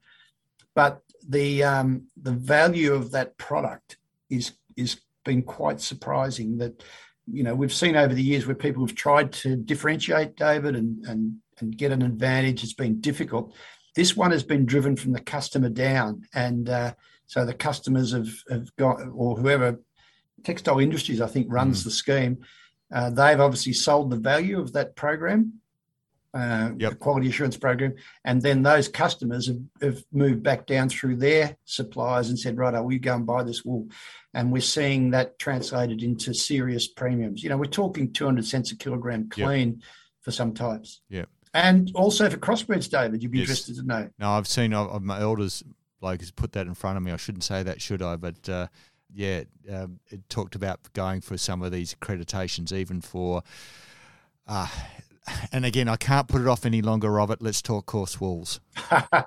But 0.74 1.00
the 1.28 1.62
um, 1.62 2.08
the 2.20 2.32
value 2.32 2.92
of 2.92 3.12
that 3.12 3.36
product 3.36 3.98
is 4.32 4.52
is 4.76 5.00
been 5.24 5.42
quite 5.42 5.80
surprising. 5.80 6.58
That 6.58 6.82
you 7.30 7.42
know 7.42 7.54
we've 7.54 7.72
seen 7.72 7.96
over 7.96 8.14
the 8.14 8.22
years 8.22 8.46
where 8.46 8.54
people 8.54 8.86
have 8.86 8.96
tried 8.96 9.32
to 9.32 9.56
differentiate 9.56 10.36
David 10.36 10.76
and 10.76 11.04
and 11.06 11.36
and 11.60 11.76
get 11.76 11.92
an 11.92 12.02
advantage. 12.02 12.64
It's 12.64 12.72
been 12.74 13.00
difficult. 13.00 13.54
This 13.94 14.16
one 14.16 14.30
has 14.30 14.42
been 14.42 14.64
driven 14.64 14.96
from 14.96 15.12
the 15.12 15.20
customer 15.20 15.68
down, 15.68 16.22
and 16.34 16.68
uh, 16.68 16.94
so 17.26 17.44
the 17.44 17.54
customers 17.54 18.12
have 18.12 18.30
have 18.50 18.74
got 18.76 19.00
or 19.12 19.36
whoever 19.36 19.80
textile 20.44 20.80
industries 20.80 21.20
I 21.20 21.28
think 21.28 21.46
runs 21.50 21.82
mm. 21.82 21.84
the 21.84 21.90
scheme 21.92 22.38
uh, 22.92 23.08
they've 23.10 23.40
obviously 23.40 23.72
sold 23.72 24.10
the 24.10 24.16
value 24.16 24.60
of 24.60 24.74
that 24.74 24.94
program, 24.94 25.54
uh, 26.34 26.70
yep. 26.78 26.92
the 26.92 26.96
quality 26.96 27.28
assurance 27.28 27.56
program, 27.56 27.94
and 28.24 28.40
then 28.40 28.62
those 28.62 28.88
customers 28.88 29.46
have, 29.48 29.60
have, 29.82 30.04
moved 30.12 30.42
back 30.42 30.66
down 30.66 30.88
through 30.88 31.16
their 31.16 31.56
suppliers 31.64 32.30
and 32.30 32.38
said, 32.38 32.56
"Right, 32.56 32.74
I 32.74 32.80
will 32.80 32.92
you 32.92 32.98
go 32.98 33.14
and 33.14 33.26
buy 33.26 33.42
this 33.42 33.64
wool?" 33.64 33.88
And 34.32 34.50
we're 34.50 34.62
seeing 34.62 35.10
that 35.10 35.38
translated 35.38 36.02
into 36.02 36.32
serious 36.32 36.88
premiums. 36.88 37.42
You 37.42 37.50
know, 37.50 37.58
we're 37.58 37.66
talking 37.66 38.12
200 38.12 38.46
cents 38.46 38.72
a 38.72 38.76
kilogram 38.76 39.28
clean 39.28 39.68
yep. 39.68 39.78
for 40.22 40.30
some 40.30 40.54
types. 40.54 41.02
Yeah. 41.10 41.26
And 41.52 41.90
also 41.94 42.30
for 42.30 42.38
crossbreeds, 42.38 42.88
David, 42.88 43.22
you'd 43.22 43.30
be 43.30 43.40
yes. 43.40 43.48
interested 43.48 43.76
to 43.76 43.82
know. 43.82 44.08
No, 44.18 44.30
I've 44.30 44.48
seen 44.48 44.72
uh, 44.72 44.98
my 45.00 45.20
elders 45.20 45.62
bloke 46.00 46.20
has 46.20 46.30
put 46.30 46.52
that 46.52 46.66
in 46.66 46.72
front 46.72 46.96
of 46.96 47.02
me. 47.02 47.12
I 47.12 47.16
shouldn't 47.18 47.44
say 47.44 47.62
that, 47.62 47.82
should 47.82 48.00
I? 48.00 48.16
But 48.16 48.48
uh, 48.48 48.68
yeah, 49.12 49.42
um, 49.70 50.00
it 50.10 50.26
talked 50.30 50.54
about 50.54 50.80
going 50.94 51.20
for 51.20 51.36
some 51.36 51.60
of 51.62 51.72
these 51.72 51.94
accreditations, 51.94 52.72
even 52.72 53.02
for. 53.02 53.42
Uh, 54.46 54.68
and 55.52 55.64
again, 55.64 55.88
I 55.88 55.96
can't 55.96 56.28
put 56.28 56.40
it 56.40 56.48
off 56.48 56.66
any 56.66 56.82
longer, 56.82 57.10
Robert. 57.10 57.40
Let's 57.40 57.62
talk 57.62 57.86
coarse 57.86 58.20
wools. 58.20 58.60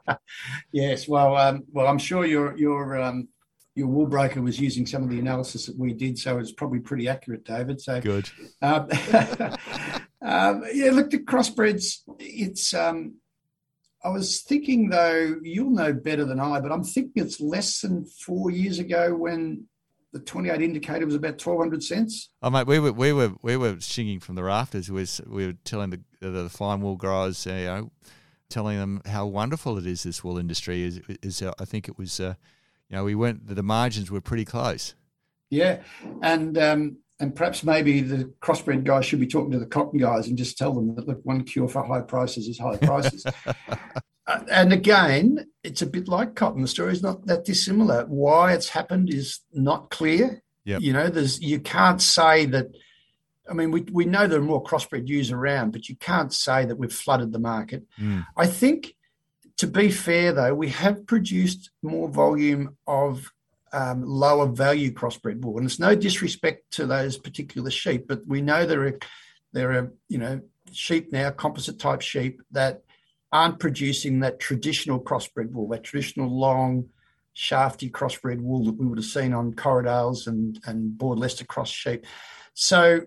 yes, 0.71 1.07
well, 1.07 1.35
um, 1.37 1.63
well, 1.71 1.87
I'm 1.87 1.97
sure 1.97 2.25
your 2.25 2.57
your 2.57 3.01
um, 3.01 3.27
your 3.75 3.87
wool 3.87 4.07
broker 4.07 4.41
was 4.41 4.59
using 4.59 4.85
some 4.85 5.03
of 5.03 5.09
the 5.09 5.19
analysis 5.19 5.65
that 5.65 5.77
we 5.77 5.93
did, 5.93 6.17
so 6.17 6.37
it's 6.39 6.51
probably 6.51 6.79
pretty 6.79 7.07
accurate, 7.07 7.43
David. 7.43 7.81
So 7.81 8.01
good. 8.01 8.29
Um, 8.61 8.87
um, 10.21 10.63
yeah, 10.73 10.91
look, 10.91 11.09
the 11.09 11.19
crossbreds. 11.19 11.99
It's. 12.19 12.73
Um, 12.73 13.15
I 14.03 14.09
was 14.09 14.41
thinking 14.41 14.89
though, 14.89 15.37
you'll 15.41 15.71
know 15.71 15.91
better 15.91 16.25
than 16.25 16.39
I, 16.39 16.59
but 16.59 16.71
I'm 16.71 16.83
thinking 16.83 17.23
it's 17.23 17.41
less 17.41 17.81
than 17.81 18.05
four 18.05 18.51
years 18.51 18.77
ago 18.77 19.15
when 19.15 19.65
the 20.15 20.21
28 20.21 20.61
indicator 20.61 21.05
was 21.05 21.15
about 21.15 21.33
1200 21.45 21.83
cents. 21.83 22.29
Oh 22.41 22.49
mate, 22.49 22.65
we 22.65 22.79
were 22.79 22.93
we 22.93 23.11
were 23.11 23.33
we 23.41 23.57
were 23.57 23.81
singing 23.81 24.21
from 24.21 24.35
the 24.35 24.43
rafters. 24.43 24.89
We 24.89 25.01
were, 25.01 25.07
we 25.27 25.47
were 25.47 25.57
telling 25.65 25.89
the 25.89 25.99
the 26.21 26.49
fine 26.49 26.79
wool 26.79 26.95
growers, 26.95 27.45
you 27.45 27.51
know, 27.51 27.91
telling 28.49 28.77
them 28.77 29.01
how 29.05 29.25
wonderful 29.25 29.77
it 29.77 29.85
is. 29.85 30.03
This 30.03 30.23
wool 30.23 30.37
industry 30.37 30.83
is. 30.83 31.01
is 31.21 31.41
uh, 31.41 31.51
I 31.59 31.65
think 31.65 31.89
it 31.89 31.97
was, 31.97 32.21
uh, 32.21 32.35
you 32.89 32.95
know, 32.95 33.03
we 33.03 33.13
went. 33.13 33.45
The 33.53 33.61
margins 33.61 34.09
were 34.09 34.21
pretty 34.21 34.45
close. 34.45 34.95
Yeah, 35.49 35.81
and 36.21 36.57
um, 36.57 36.97
and 37.19 37.35
perhaps 37.35 37.65
maybe 37.65 37.99
the 37.99 38.31
crossbred 38.41 38.85
guys 38.85 39.05
should 39.05 39.19
be 39.19 39.27
talking 39.27 39.51
to 39.51 39.59
the 39.59 39.65
cotton 39.65 39.99
guys 39.99 40.29
and 40.29 40.37
just 40.37 40.57
tell 40.57 40.73
them 40.73 40.95
that 40.95 41.09
look, 41.09 41.19
one 41.23 41.43
cure 41.43 41.67
for 41.67 41.83
high 41.83 42.01
prices 42.01 42.47
is 42.47 42.57
high 42.57 42.77
prices. 42.77 43.25
Uh, 44.27 44.41
and 44.51 44.73
again, 44.73 45.45
it's 45.63 45.81
a 45.81 45.85
bit 45.85 46.07
like 46.07 46.35
cotton. 46.35 46.61
The 46.61 46.67
story 46.67 46.93
is 46.93 47.03
not 47.03 47.25
that 47.27 47.45
dissimilar. 47.45 48.05
Why 48.05 48.53
it's 48.53 48.69
happened 48.69 49.13
is 49.13 49.41
not 49.53 49.89
clear. 49.89 50.41
Yep. 50.65 50.81
You 50.81 50.93
know, 50.93 51.09
there's 51.09 51.39
you 51.41 51.59
can't 51.59 52.01
say 52.01 52.45
that. 52.47 52.67
I 53.47 53.53
mean, 53.53 53.69
we, 53.69 53.81
we 53.81 54.05
know 54.05 54.25
there 54.25 54.39
are 54.39 54.43
more 54.43 54.63
crossbred 54.63 55.07
ewes 55.07 55.31
around, 55.31 55.71
but 55.71 55.87
you 55.87 55.95
can't 55.95 56.33
say 56.33 56.65
that 56.65 56.77
we've 56.77 56.91
flooded 56.91 57.31
the 57.31 57.39
market. 57.39 57.83
Mm. 58.01 58.25
I 58.35 58.47
think, 58.47 58.95
to 59.57 59.67
be 59.67 59.91
fair 59.91 60.33
though, 60.33 60.55
we 60.55 60.69
have 60.69 61.05
produced 61.05 61.69
more 61.83 62.09
volume 62.09 62.75
of 62.87 63.31
um, 63.71 64.03
lower 64.03 64.47
value 64.47 64.91
crossbred 64.91 65.41
wool, 65.41 65.57
and 65.57 65.67
it's 65.67 65.79
no 65.79 65.95
disrespect 65.95 66.71
to 66.71 66.87
those 66.87 67.17
particular 67.17 67.69
sheep, 67.69 68.07
but 68.07 68.25
we 68.25 68.41
know 68.41 68.65
there 68.65 68.87
are 68.87 68.99
there 69.53 69.71
are 69.73 69.93
you 70.07 70.17
know 70.17 70.41
sheep 70.71 71.11
now, 71.11 71.29
composite 71.29 71.77
type 71.77 72.01
sheep 72.01 72.41
that 72.51 72.84
aren't 73.35 73.59
producing 73.59 74.21
that 74.21 74.39
traditional 74.39 74.97
crossbred 74.97 75.51
wool, 75.51 75.67
that 75.67 75.83
traditional 75.83 76.29
long, 76.29 76.87
shafty 77.33 77.89
crossbred 77.89 78.39
wool 78.39 78.63
that 78.63 78.77
we 78.77 78.85
would 78.85 78.97
have 78.97 79.05
seen 79.05 79.33
on 79.33 79.51
Corriedales 79.53 80.27
and, 80.27 80.57
and 80.65 80.97
Border 80.97 81.19
Leicester 81.19 81.43
cross 81.43 81.69
sheep. 81.69 82.05
So 82.53 83.01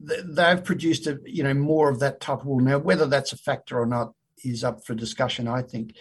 they've 0.00 0.64
produced 0.64 1.06
a, 1.06 1.20
you 1.24 1.44
know 1.44 1.54
more 1.54 1.88
of 1.88 2.00
that 2.00 2.20
type 2.20 2.40
of 2.40 2.46
wool. 2.46 2.58
Now, 2.58 2.78
whether 2.78 3.06
that's 3.06 3.32
a 3.32 3.36
factor 3.36 3.78
or 3.78 3.86
not 3.86 4.12
is 4.44 4.64
up 4.64 4.84
for 4.84 4.94
discussion, 4.94 5.46
I 5.46 5.62
think. 5.62 5.94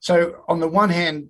So 0.00 0.42
on 0.48 0.58
the 0.58 0.66
one 0.66 0.90
hand, 0.90 1.28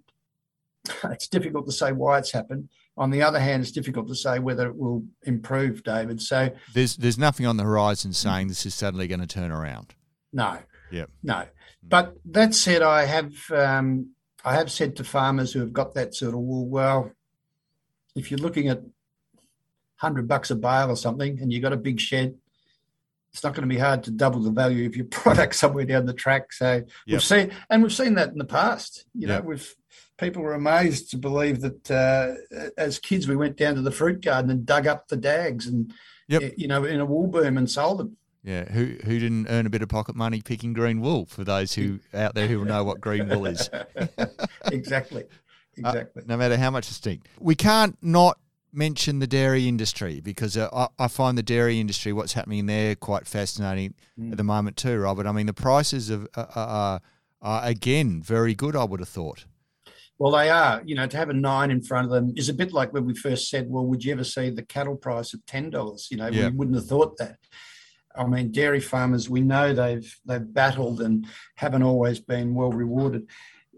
it's 1.04 1.28
difficult 1.28 1.66
to 1.66 1.72
say 1.72 1.92
why 1.92 2.18
it's 2.18 2.32
happened. 2.32 2.70
On 2.96 3.10
the 3.10 3.20
other 3.20 3.38
hand, 3.38 3.62
it's 3.62 3.70
difficult 3.70 4.08
to 4.08 4.14
say 4.14 4.38
whether 4.38 4.66
it 4.66 4.76
will 4.76 5.04
improve, 5.24 5.82
David. 5.84 6.22
So 6.22 6.52
there's 6.72 6.96
there's 6.96 7.18
nothing 7.18 7.44
on 7.44 7.58
the 7.58 7.64
horizon 7.64 8.14
saying 8.14 8.48
this 8.48 8.64
is 8.64 8.74
suddenly 8.74 9.06
going 9.08 9.20
to 9.20 9.26
turn 9.26 9.52
around. 9.52 9.94
No, 10.32 10.58
yeah. 10.90 11.06
No. 11.22 11.46
But 11.82 12.16
that 12.26 12.54
said, 12.54 12.82
I 12.82 13.04
have 13.04 13.32
um, 13.50 14.10
I 14.44 14.54
have 14.54 14.70
said 14.70 14.96
to 14.96 15.04
farmers 15.04 15.52
who 15.52 15.60
have 15.60 15.72
got 15.72 15.94
that 15.94 16.14
sort 16.14 16.34
of 16.34 16.40
wool, 16.40 16.66
well, 16.68 17.12
if 18.14 18.30
you're 18.30 18.40
looking 18.40 18.68
at 18.68 18.82
hundred 19.96 20.28
bucks 20.28 20.50
a 20.50 20.56
bale 20.56 20.90
or 20.90 20.96
something, 20.96 21.38
and 21.40 21.52
you've 21.52 21.62
got 21.62 21.72
a 21.72 21.78
big 21.78 22.00
shed, 22.00 22.36
it's 23.32 23.44
not 23.44 23.54
going 23.54 23.68
to 23.68 23.74
be 23.74 23.80
hard 23.80 24.02
to 24.04 24.10
double 24.10 24.40
the 24.40 24.50
value 24.50 24.86
of 24.86 24.96
your 24.96 25.04
product 25.10 25.54
somewhere 25.54 25.84
down 25.84 26.06
the 26.06 26.12
track. 26.12 26.52
So 26.52 26.72
yep. 26.74 26.86
we've 27.06 27.22
seen, 27.22 27.52
and 27.68 27.82
we've 27.82 27.92
seen 27.92 28.14
that 28.14 28.30
in 28.30 28.38
the 28.38 28.44
past. 28.44 29.04
You 29.14 29.28
yep. 29.28 29.42
know, 29.42 29.48
we've 29.48 29.74
people 30.18 30.42
were 30.42 30.54
amazed 30.54 31.10
to 31.10 31.16
believe 31.16 31.62
that 31.62 31.90
uh, 31.90 32.34
as 32.76 32.98
kids 32.98 33.26
we 33.26 33.36
went 33.36 33.56
down 33.56 33.74
to 33.74 33.82
the 33.82 33.90
fruit 33.90 34.22
garden 34.22 34.50
and 34.50 34.66
dug 34.66 34.86
up 34.86 35.08
the 35.08 35.16
dags 35.16 35.66
and 35.66 35.92
yep. 36.28 36.52
you 36.56 36.68
know 36.68 36.84
in 36.84 37.00
a 37.00 37.06
wool 37.06 37.26
boom 37.26 37.56
and 37.56 37.70
sold 37.70 37.98
them. 37.98 38.16
Yeah, 38.42 38.64
who 38.64 38.96
who 39.04 39.18
didn't 39.18 39.48
earn 39.48 39.66
a 39.66 39.70
bit 39.70 39.82
of 39.82 39.88
pocket 39.88 40.16
money 40.16 40.40
picking 40.40 40.72
green 40.72 41.00
wool? 41.00 41.26
For 41.26 41.44
those 41.44 41.74
who 41.74 42.00
out 42.14 42.34
there 42.34 42.46
who 42.48 42.64
know 42.64 42.84
what 42.84 43.00
green 43.00 43.28
wool 43.28 43.46
is, 43.46 43.68
exactly, 44.72 45.24
exactly. 45.76 46.22
Uh, 46.22 46.26
no 46.26 46.36
matter 46.38 46.56
how 46.56 46.70
much 46.70 46.90
it 46.90 46.94
stinks, 46.94 47.28
we 47.38 47.54
can't 47.54 47.98
not 48.00 48.38
mention 48.72 49.18
the 49.18 49.26
dairy 49.26 49.68
industry 49.68 50.20
because 50.20 50.56
uh, 50.56 50.68
I, 50.72 51.04
I, 51.04 51.08
find 51.08 51.36
the 51.36 51.42
dairy 51.42 51.80
industry, 51.80 52.12
what's 52.12 52.34
happening 52.34 52.66
there, 52.66 52.94
quite 52.94 53.26
fascinating 53.26 53.94
mm. 54.18 54.30
at 54.30 54.38
the 54.38 54.44
moment 54.44 54.76
too, 54.76 54.98
Robert. 55.00 55.26
I 55.26 55.32
mean, 55.32 55.46
the 55.46 55.52
prices 55.52 56.08
of 56.08 56.28
uh, 56.34 56.46
are, 56.54 57.00
are 57.42 57.64
again 57.64 58.22
very 58.22 58.54
good. 58.54 58.74
I 58.74 58.84
would 58.84 59.00
have 59.00 59.08
thought. 59.08 59.44
Well, 60.18 60.32
they 60.32 60.50
are. 60.50 60.82
You 60.84 60.94
know, 60.94 61.06
to 61.06 61.16
have 61.16 61.30
a 61.30 61.34
nine 61.34 61.70
in 61.70 61.82
front 61.82 62.06
of 62.06 62.10
them 62.10 62.32
is 62.36 62.48
a 62.48 62.54
bit 62.54 62.72
like 62.72 62.92
when 62.92 63.04
we 63.04 63.14
first 63.14 63.50
said, 63.50 63.68
"Well, 63.68 63.86
would 63.86 64.04
you 64.04 64.12
ever 64.12 64.24
see 64.24 64.50
the 64.50 64.62
cattle 64.62 64.96
price 64.96 65.34
of 65.34 65.44
ten 65.46 65.68
dollars?" 65.68 66.08
You 66.10 66.18
know, 66.18 66.28
yep. 66.28 66.52
we 66.52 66.58
wouldn't 66.58 66.76
have 66.76 66.86
thought 66.86 67.16
that. 67.18 67.36
I 68.16 68.26
mean, 68.26 68.50
dairy 68.50 68.80
farmers, 68.80 69.30
we 69.30 69.40
know 69.40 69.72
they've 69.72 70.18
they've 70.24 70.52
battled 70.52 71.00
and 71.00 71.26
haven't 71.56 71.82
always 71.82 72.20
been 72.20 72.54
well 72.54 72.72
rewarded. 72.72 73.28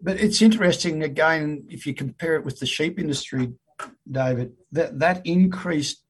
But 0.02 0.20
it's 0.20 0.42
interesting 0.42 1.02
again 1.02 1.64
if 1.68 1.86
you 1.86 1.94
compare 1.94 2.36
it 2.36 2.44
with 2.44 2.58
the 2.58 2.66
sheep 2.66 2.98
industry, 2.98 3.52
David. 4.10 4.52
That 4.72 4.98
that 4.98 5.26
increased 5.26 6.02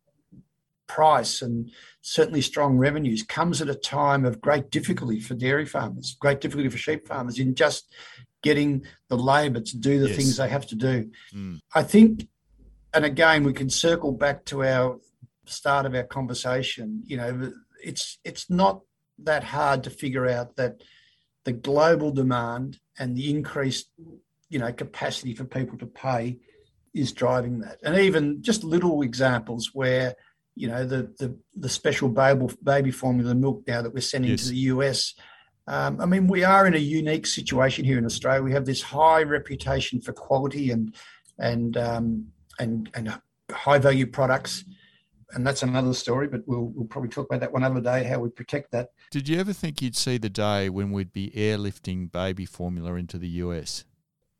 price 0.86 1.40
and 1.40 1.70
certainly 2.02 2.42
strong 2.42 2.76
revenues 2.76 3.22
comes 3.22 3.62
at 3.62 3.68
a 3.68 3.74
time 3.74 4.24
of 4.26 4.40
great 4.40 4.70
difficulty 4.70 5.20
for 5.20 5.34
dairy 5.34 5.64
farmers, 5.64 6.16
great 6.20 6.40
difficulty 6.40 6.68
for 6.68 6.76
sheep 6.76 7.08
farmers 7.08 7.38
in 7.38 7.54
just 7.54 7.92
getting 8.42 8.84
the 9.08 9.16
labour 9.16 9.60
to 9.60 9.76
do 9.78 10.00
the 10.00 10.08
yes. 10.08 10.16
things 10.16 10.36
they 10.36 10.48
have 10.48 10.66
to 10.66 10.74
do. 10.74 11.10
Mm. 11.34 11.60
I 11.74 11.82
think, 11.82 12.28
and 12.92 13.04
again, 13.04 13.44
we 13.44 13.52
can 13.52 13.70
circle 13.70 14.12
back 14.12 14.44
to 14.46 14.64
our 14.64 14.98
start 15.46 15.86
of 15.86 15.94
our 15.94 16.02
conversation. 16.02 17.02
You 17.06 17.16
know, 17.16 17.52
it's 17.82 18.18
it's 18.24 18.48
not 18.48 18.80
that 19.18 19.44
hard 19.44 19.84
to 19.84 19.90
figure 19.90 20.26
out 20.26 20.56
that 20.56 20.82
the 21.44 21.52
global 21.52 22.10
demand 22.10 22.78
and 22.98 23.16
the 23.16 23.30
increased 23.30 23.90
you 24.48 24.58
know 24.58 24.72
capacity 24.72 25.34
for 25.34 25.44
people 25.44 25.78
to 25.78 25.86
pay 25.86 26.38
is 26.94 27.12
driving 27.12 27.60
that. 27.60 27.78
And 27.82 27.96
even 27.96 28.42
just 28.42 28.64
little 28.64 29.02
examples 29.02 29.70
where 29.72 30.14
you 30.54 30.68
know 30.68 30.84
the 30.86 31.12
the, 31.18 31.36
the 31.54 31.68
special 31.68 32.08
baby, 32.08 32.46
baby 32.62 32.90
formula 32.90 33.34
milk 33.34 33.62
now 33.66 33.82
that 33.82 33.94
we're 33.94 34.00
sending 34.00 34.32
yes. 34.32 34.44
to 34.44 34.50
the 34.50 34.56
us 34.56 35.14
um, 35.66 36.00
i 36.00 36.04
mean 36.04 36.26
we 36.26 36.44
are 36.44 36.66
in 36.66 36.74
a 36.74 36.78
unique 36.78 37.26
situation 37.26 37.84
here 37.84 37.96
in 37.98 38.04
australia. 38.04 38.42
We 38.42 38.52
have 38.52 38.66
this 38.66 38.82
high 38.82 39.22
reputation 39.22 40.00
for 40.00 40.12
quality 40.12 40.70
and 40.70 40.94
and 41.38 41.76
um, 41.76 42.26
and 42.58 42.90
and 42.94 43.18
high 43.50 43.78
value 43.78 44.06
products 44.06 44.64
and 45.34 45.46
that's 45.46 45.62
another 45.62 45.94
story, 45.94 46.28
but 46.28 46.42
we'll, 46.46 46.66
we'll 46.74 46.86
probably 46.86 47.10
talk 47.10 47.26
about 47.26 47.40
that 47.40 47.52
one 47.52 47.64
other 47.64 47.80
day, 47.80 48.04
how 48.04 48.18
we 48.18 48.28
protect 48.30 48.70
that. 48.72 48.90
Did 49.10 49.28
you 49.28 49.38
ever 49.38 49.52
think 49.52 49.82
you'd 49.82 49.96
see 49.96 50.18
the 50.18 50.30
day 50.30 50.68
when 50.68 50.92
we'd 50.92 51.12
be 51.12 51.30
airlifting 51.30 52.10
baby 52.10 52.44
formula 52.44 52.94
into 52.94 53.18
the 53.18 53.28
US? 53.28 53.84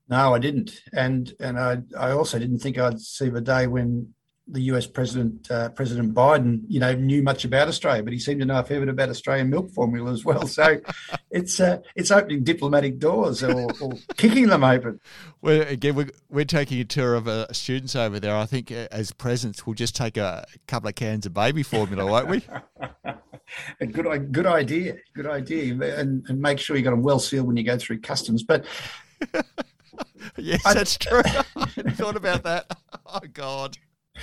No, 0.08 0.34
I 0.34 0.38
didn't. 0.38 0.82
And 0.92 1.32
and 1.40 1.58
I, 1.58 1.78
I 1.98 2.10
also 2.10 2.38
didn't 2.38 2.58
think 2.58 2.78
I'd 2.78 3.00
see 3.00 3.28
the 3.28 3.40
day 3.40 3.66
when 3.66 4.14
the 4.52 4.62
US 4.62 4.86
President 4.86 5.50
uh, 5.50 5.70
President 5.70 6.14
Biden, 6.14 6.62
you 6.68 6.78
know, 6.78 6.94
knew 6.94 7.22
much 7.22 7.44
about 7.44 7.68
Australia, 7.68 8.02
but 8.02 8.12
he 8.12 8.18
seemed 8.18 8.40
to 8.40 8.46
know 8.46 8.60
a 8.60 8.64
fair 8.64 8.80
bit 8.80 8.88
about 8.88 9.08
Australian 9.08 9.50
milk 9.50 9.70
formula 9.70 10.12
as 10.12 10.24
well. 10.24 10.46
So 10.46 10.78
it's 11.30 11.58
uh, 11.58 11.78
it's 11.96 12.10
opening 12.10 12.44
diplomatic 12.44 12.98
doors 12.98 13.42
or, 13.42 13.68
or, 13.80 13.92
kicking 14.16 14.48
them 14.48 14.62
open. 14.62 15.00
Well, 15.40 15.62
again, 15.62 15.94
we're, 15.94 16.10
we're 16.28 16.44
taking 16.44 16.80
a 16.80 16.84
tour 16.84 17.14
of 17.14 17.26
uh, 17.26 17.52
students 17.52 17.96
over 17.96 18.20
there. 18.20 18.36
I 18.36 18.46
think 18.46 18.70
uh, 18.70 18.88
as 18.92 19.12
presents, 19.12 19.66
we'll 19.66 19.74
just 19.74 19.96
take 19.96 20.16
a 20.16 20.44
couple 20.66 20.88
of 20.88 20.94
cans 20.94 21.26
of 21.26 21.34
baby 21.34 21.62
formula, 21.62 22.06
won't 22.06 22.28
we? 22.28 22.44
a 23.80 23.86
good 23.86 24.32
good 24.32 24.46
idea, 24.46 24.96
good 25.14 25.26
idea, 25.26 25.98
and, 25.98 26.24
and 26.28 26.40
make 26.40 26.58
sure 26.58 26.76
you 26.76 26.82
got 26.82 26.90
them 26.90 27.02
well 27.02 27.18
sealed 27.18 27.46
when 27.46 27.56
you 27.56 27.64
go 27.64 27.78
through 27.78 28.00
customs. 28.00 28.42
But 28.42 28.66
yes, 30.36 30.64
I, 30.66 30.74
that's 30.74 30.98
true. 30.98 31.22
I 31.24 31.66
thought 31.92 32.16
about 32.16 32.42
that. 32.44 32.66
Oh 33.06 33.20
God. 33.32 33.78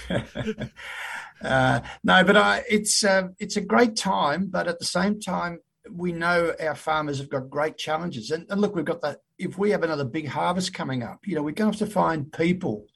uh, 1.44 1.80
no, 2.04 2.24
but 2.24 2.38
I, 2.38 2.64
it's 2.70 3.04
uh, 3.04 3.30
it's 3.40 3.58
a 3.58 3.62
great 3.62 3.96
time. 3.96 4.48
But 4.48 4.68
at 4.68 4.80
the 4.80 4.86
same 4.86 5.20
time, 5.20 5.60
we 5.92 6.12
know 6.12 6.54
our 6.60 6.76
farmers 6.76 7.20
have 7.20 7.30
got 7.30 7.50
great 7.50 7.78
challenges. 7.78 8.32
And, 8.32 8.46
and 8.50 8.62
look, 8.62 8.76
we've 8.76 8.86
got 8.86 9.02
that. 9.02 9.22
If 9.38 9.58
we 9.58 9.72
have 9.72 9.84
another 9.84 10.04
big 10.06 10.28
harvest 10.28 10.74
coming 10.74 11.04
up, 11.04 11.26
you 11.26 11.36
know, 11.36 11.42
we're 11.42 11.52
going 11.52 11.72
to 11.72 11.78
have 11.78 11.88
to 11.88 11.94
find 11.94 12.32
people 12.32 12.88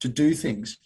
to 0.00 0.08
do 0.08 0.34
things, 0.34 0.78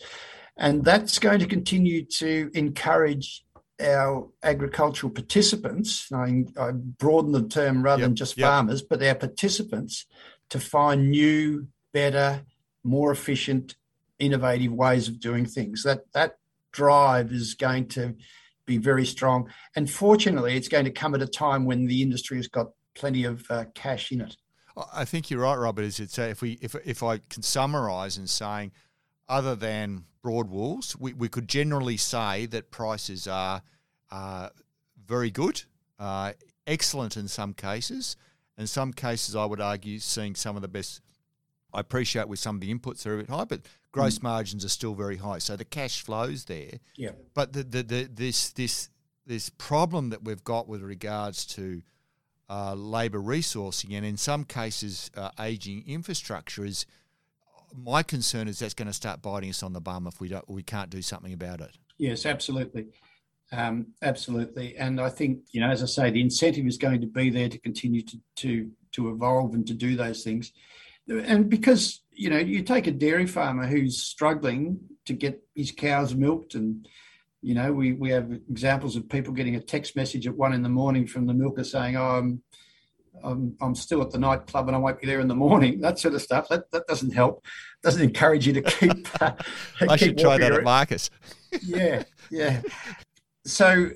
and 0.57 0.85
that's 0.85 1.19
going 1.19 1.41
to 1.41 1.47
continue 1.47 2.05
to 2.05 2.51
encourage 2.55 3.43
our 3.81 4.29
agricultural 4.43 5.13
participants. 5.13 6.11
I, 6.13 6.45
I 6.59 6.73
broaden 6.73 7.33
the 7.33 7.47
term 7.47 7.83
rather 7.83 8.01
yep, 8.03 8.09
than 8.09 8.17
just 8.17 8.37
yep. 8.37 8.49
farmers, 8.49 8.83
but 8.83 9.03
our 9.03 9.15
participants 9.15 10.07
to 10.51 10.61
find 10.61 11.11
new, 11.11 11.69
better, 11.93 12.43
more 12.85 13.11
efficient 13.11 13.75
innovative 14.19 14.73
ways 14.73 15.09
of 15.09 15.21
doing 15.21 15.47
things. 15.47 15.83
That 15.83 16.01
that 16.13 16.39
drive 16.73 17.33
is 17.33 17.55
going 17.55 17.89
to 17.89 18.15
be 18.67 18.79
very 18.79 19.07
strong, 19.07 19.51
and 19.75 19.91
fortunately, 19.91 20.57
it's 20.57 20.69
going 20.69 20.85
to 20.85 20.91
come 20.91 21.15
at 21.15 21.23
a 21.23 21.27
time 21.27 21.65
when 21.65 21.87
the 21.87 22.03
industry 22.03 22.37
has 22.37 22.49
got 22.49 22.69
plenty 22.95 23.25
of 23.25 23.45
uh, 23.51 23.65
cash 23.75 24.11
in 24.11 24.21
it. 24.23 24.37
I 24.93 25.05
think 25.05 25.31
you're 25.31 25.41
right, 25.41 25.57
Robert. 25.57 25.85
Is 25.85 26.01
it 26.01 26.19
if 26.19 26.43
we 26.43 26.59
if 26.61 26.75
if 26.85 27.03
I 27.03 27.19
can 27.19 27.43
summarise 27.43 28.19
in 28.19 28.27
saying, 28.27 28.73
other 29.29 29.55
than 29.55 30.05
broad 30.23 30.51
wools, 30.51 30.97
we, 30.99 31.13
we 31.13 31.29
could 31.29 31.49
generally 31.49 31.97
say 31.97 32.47
that 32.47 32.71
prices 32.71 33.27
are 33.27 33.63
uh, 34.11 34.49
very 35.07 35.31
good, 35.31 35.63
uh, 35.99 36.33
excellent 36.67 37.17
in 37.17 37.29
some 37.29 37.55
cases. 37.55 38.17
In 38.59 38.67
some 38.67 38.93
cases, 38.93 39.37
I 39.37 39.45
would 39.45 39.61
argue 39.61 39.99
seeing 39.99 40.35
some 40.35 40.57
of 40.57 40.63
the 40.63 40.69
best. 40.69 41.01
I 41.73 41.81
appreciate 41.81 42.29
with 42.29 42.39
some 42.39 42.57
of 42.57 42.61
the 42.61 42.73
inputs 42.73 43.07
are 43.07 43.15
a 43.15 43.19
bit 43.19 43.31
high, 43.31 43.45
but 43.45 43.63
gross 43.93 44.19
mm. 44.19 44.25
margins 44.25 44.65
are 44.65 44.71
still 44.71 44.95
very 44.95 45.17
high. 45.17 45.39
So 45.39 45.57
the 45.57 45.65
cash 45.65 46.03
flows 46.03 46.45
there. 46.45 46.79
Yeah. 46.97 47.11
But 47.35 47.53
the, 47.53 47.63
the, 47.63 47.83
the 47.83 48.09
this 48.13 48.51
this 48.51 48.89
this 49.27 49.51
problem 49.51 50.11
that 50.11 50.25
we've 50.25 50.45
got 50.45 50.69
with 50.69 50.83
regards 50.83 51.45
to 51.47 51.83
uh, 52.49 52.75
labour 52.75 53.19
resourcing 53.19 53.97
and 53.97 54.07
in 54.07 54.17
some 54.17 54.45
cases 54.45 55.11
uh, 55.17 55.31
aging 55.41 55.83
infrastructure 55.87 56.65
is 56.65 56.87
my 57.77 58.03
concern 58.03 58.47
is 58.47 58.61
that's 58.61 58.75
going 58.75 58.87
to 58.87 58.95
start 58.95 59.21
biting 59.21 59.51
us 59.51 59.63
on 59.63 59.73
the 59.73 59.81
bum 59.81 60.07
if 60.07 60.21
we 60.21 60.29
don't 60.29 60.49
we 60.49 60.63
can't 60.63 60.91
do 60.91 61.03
something 61.03 61.33
about 61.33 61.61
it. 61.61 61.77
Yes, 61.99 62.27
absolutely. 62.27 62.87
Um, 63.53 63.89
absolutely, 64.03 64.77
and 64.77 65.01
I 65.01 65.09
think 65.09 65.41
you 65.53 65.61
know, 65.61 65.71
as 65.71 65.83
I 65.83 65.87
say, 65.87 66.11
the 66.11 66.21
incentive 66.21 66.67
is 66.67 66.77
going 66.79 67.01
to 67.01 67.07
be 67.07 67.31
there 67.31 67.49
to 67.49 67.59
continue 67.59 68.03
to 68.03 68.19
to 68.37 68.71
to 68.93 69.11
evolve 69.11 69.55
and 69.55 69.67
to 69.67 69.75
do 69.75 69.95
those 69.95 70.25
things. 70.25 70.53
And 71.09 71.49
because 71.49 72.01
you 72.13 72.31
know, 72.31 72.39
you 72.39 72.63
take 72.63 72.87
a 72.87 72.93
dairy 72.93 73.27
farmer 73.27 73.67
who's 73.67 74.03
struggling 74.03 74.81
to 75.05 75.13
get 75.13 75.43
his 75.55 75.71
cows 75.71 76.15
milked, 76.15 76.55
and 76.55 76.89
you 77.43 77.55
know, 77.55 77.73
we 77.73 77.93
we 77.93 78.11
have 78.11 78.31
examples 78.51 78.97
of 78.97 79.09
people 79.09 79.33
getting 79.33 79.57
a 79.57 79.61
text 79.61 79.97
message 79.97 80.27
at 80.27 80.37
one 80.37 80.53
in 80.53 80.63
the 80.63 80.69
morning 80.69 81.07
from 81.07 81.27
the 81.27 81.35
milker 81.35 81.65
saying, 81.65 81.97
"Oh, 81.97 82.19
I'm." 82.19 82.43
I'm, 83.25 83.57
I'm 83.63 83.75
still 83.75 84.03
at 84.03 84.11
the 84.11 84.19
nightclub 84.19 84.69
and 84.69 84.77
I 84.77 84.79
won't 84.79 85.01
be 85.01 85.07
there 85.07 85.21
in 85.21 85.27
the 85.27 85.35
morning. 85.35 85.81
That 85.81 85.99
sort 85.99 86.13
of 86.13 86.21
stuff. 86.21 86.51
That 86.51 86.71
that 86.73 86.87
doesn't 86.87 87.13
help. 87.15 87.43
Doesn't 87.83 88.03
encourage 88.03 88.47
you 88.47 88.53
to 88.53 88.63
keep. 88.79 89.09
Uh, 89.23 89.33
I 89.81 89.97
keep 89.97 89.99
should 89.99 90.19
try 90.19 90.37
that 90.37 90.53
at 90.53 90.63
Marcus. 90.63 91.09
yeah, 91.63 92.03
yeah 92.31 92.61
so 93.47 93.91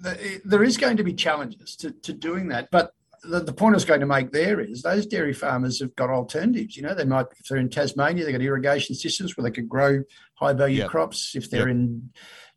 the, 0.00 0.40
there 0.44 0.64
is 0.64 0.76
going 0.76 0.96
to 0.96 1.04
be 1.04 1.12
challenges 1.12 1.76
to, 1.76 1.92
to 1.92 2.12
doing 2.12 2.48
that, 2.48 2.70
but 2.70 2.92
the, 3.24 3.40
the, 3.40 3.52
point 3.52 3.74
I 3.74 3.76
was 3.76 3.84
going 3.84 4.00
to 4.00 4.06
make 4.06 4.32
there 4.32 4.60
is 4.60 4.82
those 4.82 5.06
dairy 5.06 5.32
farmers 5.32 5.80
have 5.80 5.94
got 5.96 6.10
alternatives. 6.10 6.76
You 6.76 6.82
know, 6.82 6.94
they 6.94 7.04
might, 7.04 7.26
if 7.38 7.46
they're 7.48 7.58
in 7.58 7.68
Tasmania, 7.68 8.24
they've 8.24 8.34
got 8.34 8.42
irrigation 8.42 8.94
systems 8.94 9.36
where 9.36 9.44
they 9.44 9.50
could 9.50 9.68
grow 9.68 10.02
high 10.34 10.52
value 10.52 10.78
yep. 10.78 10.90
crops. 10.90 11.34
If 11.34 11.50
they're 11.50 11.68
yep. 11.68 11.76
in 11.76 12.10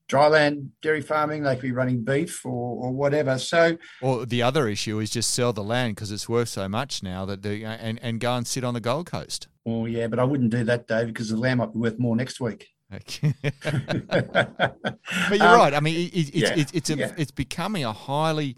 dryland 0.08 0.70
dairy 0.82 1.02
farming, 1.02 1.44
they 1.44 1.56
could 1.56 1.64
be 1.64 1.72
running 1.72 2.04
beef 2.04 2.46
or, 2.46 2.86
or 2.86 2.92
whatever. 2.92 3.38
So, 3.38 3.78
or 4.02 4.26
the 4.26 4.42
other 4.42 4.68
issue 4.68 5.00
is 5.00 5.10
just 5.10 5.34
sell 5.34 5.54
the 5.54 5.64
land 5.64 5.96
because 5.96 6.12
it's 6.12 6.30
worth 6.30 6.50
so 6.50 6.68
much 6.68 7.04
now 7.04 7.26
that 7.26 7.42
they 7.42 7.64
and, 7.64 8.00
and 8.02 8.20
go 8.20 8.36
and 8.36 8.48
sit 8.48 8.64
on 8.64 8.74
the 8.74 8.82
Gold 8.82 9.08
Coast. 9.10 9.48
Oh 9.66 9.86
yeah, 9.86 10.08
but 10.08 10.20
I 10.20 10.24
wouldn't 10.24 10.52
do 10.52 10.64
that, 10.66 10.88
Dave, 10.88 11.08
because 11.08 11.30
the 11.30 11.38
land 11.38 11.60
might 11.60 11.74
be 11.74 11.80
worth 11.80 12.00
more 12.00 12.16
next 12.16 12.40
week. 12.40 12.68
Okay. 12.94 13.34
but 13.42 14.98
you're 15.32 15.44
um, 15.44 15.60
right. 15.60 15.74
I 15.74 15.82
mean, 15.82 16.08
it, 16.08 16.30
it, 16.30 16.36
yeah, 16.36 16.54
it's 16.56 16.72
it's 16.72 16.90
a, 16.90 16.96
yeah. 16.96 17.12
it's 17.18 17.32
becoming 17.32 17.84
a 17.84 17.92
highly 17.92 18.56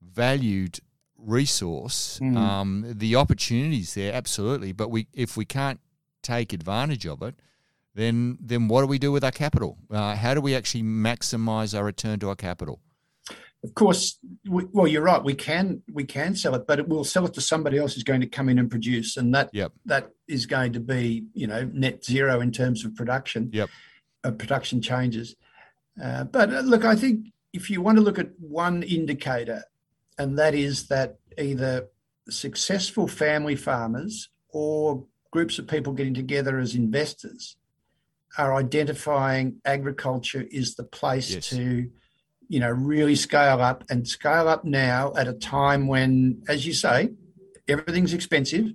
valued 0.00 0.78
resource. 1.24 2.18
Mm. 2.22 2.36
Um, 2.36 2.84
the 2.86 3.16
opportunities 3.16 3.94
there, 3.94 4.12
absolutely. 4.12 4.72
But 4.72 4.90
we, 4.90 5.06
if 5.12 5.36
we 5.36 5.44
can't 5.44 5.80
take 6.22 6.52
advantage 6.52 7.06
of 7.06 7.22
it, 7.22 7.34
then 7.94 8.38
then 8.40 8.66
what 8.66 8.80
do 8.80 8.86
we 8.88 8.98
do 8.98 9.12
with 9.12 9.22
our 9.22 9.30
capital? 9.30 9.78
Uh, 9.90 10.16
how 10.16 10.34
do 10.34 10.40
we 10.40 10.54
actually 10.54 10.82
maximise 10.82 11.76
our 11.76 11.84
return 11.84 12.18
to 12.20 12.28
our 12.28 12.34
capital? 12.34 12.80
of 13.64 13.74
course, 13.74 14.18
we, 14.46 14.66
well, 14.72 14.86
you're 14.86 15.02
right. 15.02 15.24
We 15.24 15.34
can 15.34 15.82
we 15.90 16.04
can 16.04 16.36
sell 16.36 16.54
it, 16.54 16.66
but 16.66 16.80
it, 16.80 16.88
we'll 16.88 17.02
sell 17.02 17.24
it 17.24 17.32
to 17.34 17.40
somebody 17.40 17.78
else 17.78 17.94
who's 17.94 18.04
going 18.04 18.20
to 18.20 18.26
come 18.26 18.50
in 18.50 18.58
and 18.58 18.70
produce, 18.70 19.16
and 19.16 19.34
that 19.34 19.48
yep. 19.54 19.72
that 19.86 20.10
is 20.28 20.44
going 20.44 20.74
to 20.74 20.80
be 20.80 21.24
you 21.32 21.46
know 21.46 21.64
net 21.72 22.04
zero 22.04 22.42
in 22.42 22.52
terms 22.52 22.84
of 22.84 22.94
production. 22.94 23.50
Yep. 23.52 23.70
Uh, 24.22 24.30
production 24.32 24.82
changes, 24.82 25.34
uh, 26.02 26.24
but 26.24 26.52
uh, 26.52 26.60
look, 26.60 26.84
I 26.84 26.94
think 26.94 27.32
if 27.54 27.70
you 27.70 27.80
want 27.80 27.96
to 27.96 28.02
look 28.02 28.18
at 28.18 28.28
one 28.38 28.82
indicator, 28.82 29.64
and 30.18 30.38
that 30.38 30.54
is 30.54 30.88
that 30.88 31.16
either 31.38 31.88
successful 32.28 33.06
family 33.06 33.56
farmers 33.56 34.30
or 34.48 35.04
groups 35.30 35.58
of 35.58 35.66
people 35.66 35.92
getting 35.92 36.14
together 36.14 36.58
as 36.58 36.74
investors 36.74 37.56
are 38.38 38.54
identifying 38.54 39.60
agriculture 39.64 40.44
is 40.50 40.74
the 40.74 40.84
place 40.84 41.30
yes. 41.30 41.50
to 41.50 41.90
you 42.48 42.60
know, 42.60 42.70
really 42.70 43.16
scale 43.16 43.60
up 43.60 43.84
and 43.90 44.06
scale 44.06 44.48
up 44.48 44.64
now 44.64 45.12
at 45.16 45.28
a 45.28 45.32
time 45.32 45.86
when, 45.86 46.42
as 46.48 46.66
you 46.66 46.72
say, 46.72 47.10
everything's 47.68 48.14
expensive. 48.14 48.72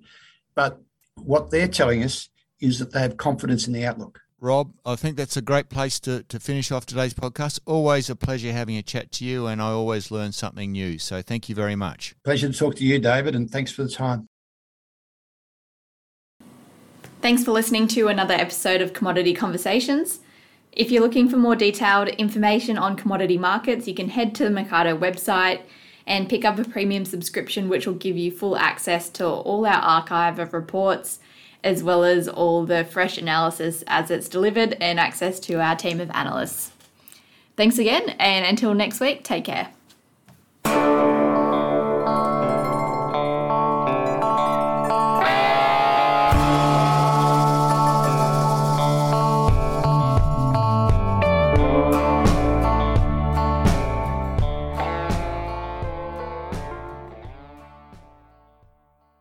But 0.56 0.82
what 1.16 1.52
they're 1.52 1.68
telling 1.68 2.04
us 2.04 2.30
is 2.60 2.80
that 2.80 2.92
they 2.92 3.02
have 3.02 3.18
confidence 3.18 3.68
in 3.68 3.74
the 3.74 3.86
outlook. 3.86 4.20
Rob, 4.42 4.74
I 4.86 4.96
think 4.96 5.18
that's 5.18 5.38
a 5.38 5.42
great 5.42 5.70
place 5.70 6.00
to, 6.02 6.24
to 6.24 6.40
finish 6.40 6.72
off 6.72 6.86
today's 6.86 7.14
podcast. 7.14 7.60
Always 7.66 8.10
a 8.10 8.16
pleasure 8.16 8.52
having 8.52 8.78
a 8.78 8.82
chat 8.82 9.12
to 9.14 9.26
you, 9.26 9.48
and 9.48 9.62
I 9.62 9.70
always 9.70 10.12
learn 10.12 10.32
something 10.32 10.72
new. 10.72 10.98
So 10.98 11.22
thank 11.22 11.50
you 11.50 11.56
very 11.56 11.76
much. 11.76 12.16
Pleasure 12.24 12.52
to 12.52 12.58
talk 12.58 12.76
to 12.76 12.86
you, 12.86 13.00
David, 13.00 13.36
and 13.36 13.50
thanks 13.50 13.72
for 13.72 13.84
the 13.84 13.90
time. 13.90 14.28
Thanks 17.22 17.44
for 17.44 17.52
listening 17.52 17.88
to 17.90 18.08
another 18.08 18.34
episode 18.34 18.82
of 18.82 18.94
Commodity 18.94 19.34
Conversations. 19.34 20.20
If 20.72 20.90
you're 20.90 21.02
looking 21.02 21.28
for 21.28 21.36
more 21.36 21.56
detailed 21.56 22.08
information 22.10 22.78
on 22.78 22.96
commodity 22.96 23.38
markets, 23.38 23.88
you 23.88 23.94
can 23.94 24.10
head 24.10 24.34
to 24.36 24.46
the 24.46 24.50
Mecardo 24.50 24.98
website 24.98 25.62
and 26.08 26.30
pick 26.30 26.46
up 26.46 26.58
a 26.58 26.64
premium 26.64 27.04
subscription, 27.04 27.68
which 27.68 27.86
will 27.86 27.96
give 27.96 28.16
you 28.16 28.32
full 28.32 28.56
access 28.56 29.10
to 29.10 29.26
all 29.28 29.66
our 29.66 29.82
archive 29.82 30.40
of 30.40 30.54
reports, 30.54 31.20
as 31.64 31.84
well 31.84 32.04
as 32.04 32.28
all 32.28 32.66
the 32.66 32.86
fresh 32.86 33.18
analysis 33.18 33.84
as 33.88 34.12
it's 34.12 34.30
delivered 34.30 34.78
and 34.80 35.00
access 35.00 35.40
to 35.42 35.56
our 35.62 35.76
team 35.76 36.00
of 36.00 36.10
analysts. 36.12 36.72
Thanks 37.58 37.78
again, 37.78 38.10
and 38.20 38.46
until 38.46 38.74
next 38.74 39.00
week, 39.00 39.24
take 39.24 39.46
care. 39.46 39.70